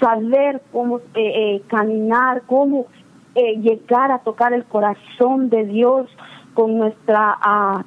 saber 0.00 0.62
cómo 0.72 0.98
eh, 0.98 1.02
eh, 1.14 1.62
caminar, 1.68 2.42
cómo 2.46 2.86
eh, 3.34 3.58
llegar 3.60 4.10
a 4.10 4.20
tocar 4.20 4.54
el 4.54 4.64
corazón 4.64 5.50
de 5.50 5.66
Dios, 5.66 6.08
con 6.56 6.78
nuestra 6.78 7.36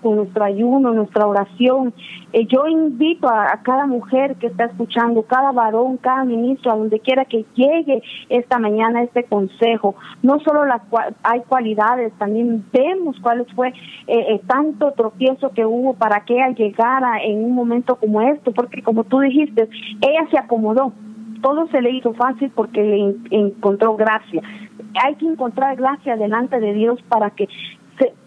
con 0.01 0.15
nuestro 0.17 0.45
ayuno, 0.45 0.93
nuestra 0.93 1.25
oración. 1.25 1.93
Eh, 2.31 2.45
yo 2.45 2.67
invito 2.67 3.27
a, 3.27 3.59
cada 3.63 3.87
mujer 3.87 4.35
que 4.35 4.47
está 4.47 4.65
escuchando, 4.65 5.23
cada 5.23 5.51
varón, 5.51 5.97
cada 5.97 6.23
ministro, 6.23 6.71
a 6.71 6.75
donde 6.75 6.99
quiera 6.99 7.25
que 7.25 7.45
llegue 7.55 8.03
esta 8.29 8.59
mañana 8.59 9.01
este 9.01 9.23
consejo. 9.23 9.95
No 10.21 10.39
solo 10.41 10.65
la, 10.65 10.83
hay 11.23 11.41
cualidades, 11.41 12.13
también 12.19 12.63
vemos 12.71 13.17
cuáles 13.21 13.51
fue 13.53 13.69
eh, 13.69 13.73
eh, 14.07 14.41
tanto 14.45 14.91
tropiezo 14.91 15.49
que 15.49 15.65
hubo 15.65 15.95
para 15.95 16.23
que 16.23 16.35
ella 16.35 16.49
llegara 16.49 17.23
en 17.23 17.43
un 17.43 17.55
momento 17.55 17.95
como 17.95 18.21
este, 18.21 18.51
porque 18.51 18.83
como 18.83 19.03
tú 19.03 19.19
dijiste, 19.19 19.67
ella 20.01 20.27
se 20.29 20.37
acomodó. 20.37 20.93
Todo 21.41 21.67
se 21.69 21.81
le 21.81 21.91
hizo 21.91 22.13
fácil 22.13 22.51
porque 22.53 22.83
le 22.83 23.15
encontró 23.31 23.95
gracia 23.95 24.43
hay 25.03 25.15
que 25.15 25.25
encontrar 25.25 25.75
gracia 25.75 26.15
delante 26.15 26.59
de 26.59 26.73
Dios 26.73 26.99
para 27.09 27.29
que 27.31 27.47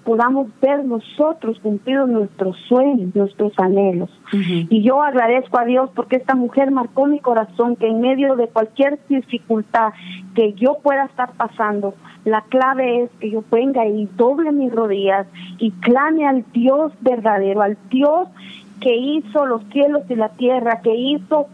podamos 0.04 0.48
ver 0.60 0.84
nosotros 0.84 1.58
cumplidos 1.60 2.08
nuestros 2.08 2.56
sueños, 2.68 3.14
nuestros 3.14 3.52
anhelos. 3.58 4.10
Y 4.32 4.82
yo 4.82 5.02
agradezco 5.02 5.58
a 5.58 5.64
Dios 5.64 5.90
porque 5.94 6.16
esta 6.16 6.34
mujer 6.34 6.70
marcó 6.70 7.06
mi 7.06 7.20
corazón 7.20 7.76
que 7.76 7.88
en 7.88 8.00
medio 8.00 8.36
de 8.36 8.48
cualquier 8.48 8.98
dificultad 9.08 9.92
que 10.34 10.54
yo 10.54 10.78
pueda 10.82 11.04
estar 11.04 11.32
pasando, 11.32 11.94
la 12.24 12.42
clave 12.42 13.04
es 13.04 13.10
que 13.20 13.30
yo 13.30 13.44
venga 13.50 13.86
y 13.86 14.06
doble 14.16 14.52
mis 14.52 14.72
rodillas 14.72 15.26
y 15.58 15.70
clame 15.70 16.26
al 16.26 16.44
Dios 16.52 16.92
verdadero, 17.00 17.62
al 17.62 17.76
Dios 17.90 18.28
que 18.80 18.96
hizo 18.96 19.46
los 19.46 19.62
cielos 19.72 20.02
y 20.08 20.16
la 20.16 20.30
tierra, 20.30 20.80
que 20.82 20.94
hizo 20.94 21.46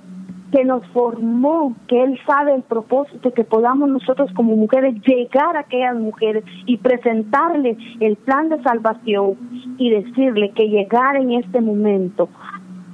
que 0.53 0.65
nos 0.65 0.87
formó, 0.89 1.75
que 1.89 2.03
Él 2.03 2.19
sabe 2.27 2.55
el 2.55 2.63
propósito, 2.63 3.33
que 3.33 3.45
podamos 3.45 3.89
nosotros 3.89 4.31
como 4.35 4.57
mujeres 4.57 4.95
llegar 5.07 5.57
a 5.57 5.61
aquellas 5.61 5.97
mujeres 5.97 6.45
y 6.67 6.79
presentarles 6.79 7.77
el 8.01 8.17
plan 8.17 8.49
de 8.49 8.63
salvación 8.63 9.37
y 9.79 9.91
decirle 9.91 10.53
que 10.53 10.69
llegar 10.69 11.17
en 11.17 11.33
este 11.33 11.61
momento 11.61 12.29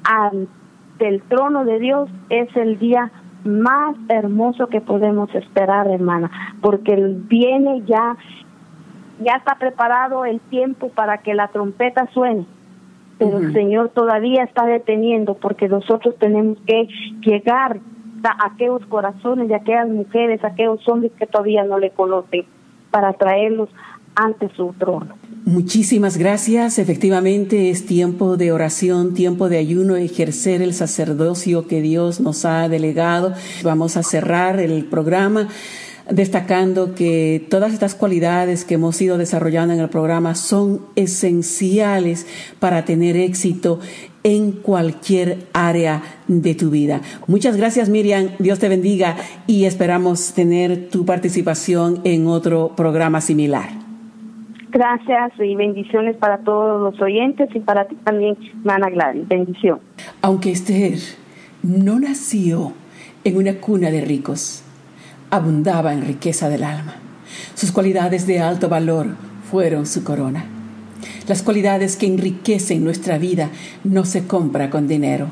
ante 0.04 0.48
el 1.00 1.22
trono 1.22 1.64
de 1.64 1.78
Dios 1.78 2.10
es 2.28 2.54
el 2.56 2.78
día 2.78 3.10
más 3.44 3.96
hermoso 4.08 4.68
que 4.68 4.80
podemos 4.80 5.32
esperar, 5.34 5.86
hermana, 5.88 6.30
porque 6.60 6.96
viene 6.96 7.82
ya, 7.86 8.16
ya 9.20 9.34
está 9.34 9.56
preparado 9.56 10.24
el 10.24 10.40
tiempo 10.40 10.88
para 10.88 11.18
que 11.18 11.34
la 11.34 11.48
trompeta 11.48 12.08
suene 12.12 12.46
pero 13.18 13.38
el 13.38 13.52
Señor 13.52 13.90
todavía 13.90 14.42
está 14.44 14.66
deteniendo 14.66 15.34
porque 15.34 15.68
nosotros 15.68 16.14
tenemos 16.18 16.58
que 16.66 16.88
llegar 17.24 17.80
a 18.22 18.46
aquellos 18.46 18.84
corazones 18.86 19.48
de 19.48 19.54
aquellas 19.54 19.88
mujeres, 19.88 20.42
a 20.44 20.48
aquellos 20.48 20.86
hombres 20.88 21.12
que 21.18 21.26
todavía 21.26 21.64
no 21.64 21.78
le 21.78 21.90
conocen, 21.90 22.44
para 22.90 23.12
traerlos 23.12 23.68
ante 24.14 24.48
su 24.54 24.72
trono. 24.78 25.14
Muchísimas 25.44 26.16
gracias. 26.16 26.78
Efectivamente 26.78 27.68
es 27.68 27.84
tiempo 27.84 28.36
de 28.36 28.52
oración, 28.52 29.12
tiempo 29.14 29.48
de 29.48 29.58
ayuno, 29.58 29.96
ejercer 29.96 30.62
el 30.62 30.72
sacerdocio 30.72 31.66
que 31.66 31.82
Dios 31.82 32.20
nos 32.20 32.44
ha 32.44 32.68
delegado. 32.68 33.34
Vamos 33.62 33.96
a 33.96 34.02
cerrar 34.02 34.58
el 34.60 34.86
programa 34.86 35.48
destacando 36.10 36.94
que 36.94 37.44
todas 37.48 37.72
estas 37.72 37.94
cualidades 37.94 38.64
que 38.64 38.74
hemos 38.74 39.00
ido 39.00 39.18
desarrollando 39.18 39.74
en 39.74 39.80
el 39.80 39.88
programa 39.88 40.34
son 40.34 40.80
esenciales 40.96 42.26
para 42.58 42.84
tener 42.84 43.16
éxito 43.16 43.80
en 44.22 44.52
cualquier 44.52 45.38
área 45.52 46.02
de 46.28 46.54
tu 46.54 46.70
vida. 46.70 47.00
Muchas 47.26 47.56
gracias 47.56 47.88
Miriam, 47.88 48.30
Dios 48.38 48.58
te 48.58 48.68
bendiga 48.68 49.16
y 49.46 49.66
esperamos 49.66 50.32
tener 50.32 50.88
tu 50.88 51.04
participación 51.04 52.00
en 52.04 52.26
otro 52.26 52.72
programa 52.74 53.20
similar. 53.20 53.68
Gracias 54.70 55.32
y 55.38 55.54
bendiciones 55.54 56.16
para 56.16 56.38
todos 56.38 56.80
los 56.80 57.00
oyentes 57.00 57.48
y 57.54 57.60
para 57.60 57.86
ti 57.86 57.94
también, 58.02 58.36
Mana 58.64 58.90
Gladys. 58.90 59.28
Bendición. 59.28 59.78
Aunque 60.20 60.50
Esther 60.50 60.98
no 61.62 62.00
nació 62.00 62.72
en 63.22 63.36
una 63.36 63.60
cuna 63.60 63.92
de 63.92 64.00
ricos, 64.00 64.63
abundaba 65.34 65.92
en 65.92 66.02
riqueza 66.02 66.48
del 66.48 66.62
alma. 66.62 66.94
Sus 67.56 67.72
cualidades 67.72 68.26
de 68.26 68.38
alto 68.38 68.68
valor 68.68 69.16
fueron 69.50 69.84
su 69.86 70.04
corona. 70.04 70.46
Las 71.26 71.42
cualidades 71.42 71.96
que 71.96 72.06
enriquecen 72.06 72.84
nuestra 72.84 73.18
vida 73.18 73.50
no 73.82 74.04
se 74.04 74.26
compra 74.26 74.70
con 74.70 74.86
dinero. 74.86 75.28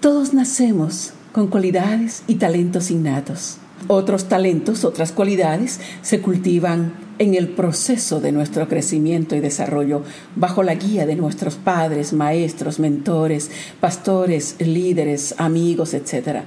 Todos 0.00 0.32
nacemos 0.32 1.12
con 1.32 1.48
cualidades 1.48 2.22
y 2.26 2.36
talentos 2.36 2.90
innatos. 2.90 3.58
Otros 3.88 4.28
talentos, 4.28 4.84
otras 4.84 5.12
cualidades 5.12 5.80
se 6.00 6.22
cultivan 6.22 6.94
en 7.18 7.34
el 7.34 7.48
proceso 7.48 8.20
de 8.20 8.32
nuestro 8.32 8.68
crecimiento 8.68 9.36
y 9.36 9.40
desarrollo 9.40 10.02
bajo 10.34 10.62
la 10.62 10.76
guía 10.76 11.04
de 11.04 11.16
nuestros 11.16 11.56
padres, 11.56 12.14
maestros, 12.14 12.78
mentores, 12.78 13.50
pastores, 13.80 14.56
líderes, 14.60 15.34
amigos, 15.36 15.92
etc. 15.92 16.44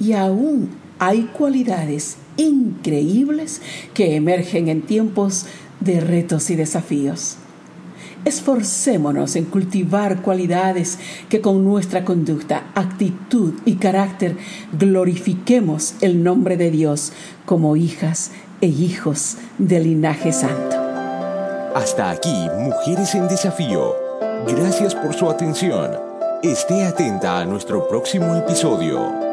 Y 0.00 0.12
aún 0.14 0.87
hay 0.98 1.24
cualidades 1.24 2.16
increíbles 2.36 3.60
que 3.94 4.16
emergen 4.16 4.68
en 4.68 4.82
tiempos 4.82 5.46
de 5.80 6.00
retos 6.00 6.50
y 6.50 6.56
desafíos. 6.56 7.36
Esforcémonos 8.24 9.36
en 9.36 9.44
cultivar 9.44 10.22
cualidades 10.22 10.98
que 11.28 11.40
con 11.40 11.64
nuestra 11.64 12.04
conducta, 12.04 12.64
actitud 12.74 13.54
y 13.64 13.76
carácter 13.76 14.36
glorifiquemos 14.72 15.94
el 16.00 16.22
nombre 16.22 16.56
de 16.56 16.70
Dios 16.70 17.12
como 17.46 17.76
hijas 17.76 18.32
e 18.60 18.66
hijos 18.66 19.36
del 19.58 19.84
linaje 19.84 20.32
santo. 20.32 20.76
Hasta 21.74 22.10
aquí, 22.10 22.48
Mujeres 22.58 23.14
en 23.14 23.28
Desafío. 23.28 23.94
Gracias 24.46 24.94
por 24.94 25.14
su 25.14 25.30
atención. 25.30 25.92
Esté 26.42 26.84
atenta 26.84 27.40
a 27.40 27.44
nuestro 27.44 27.86
próximo 27.88 28.34
episodio. 28.34 29.27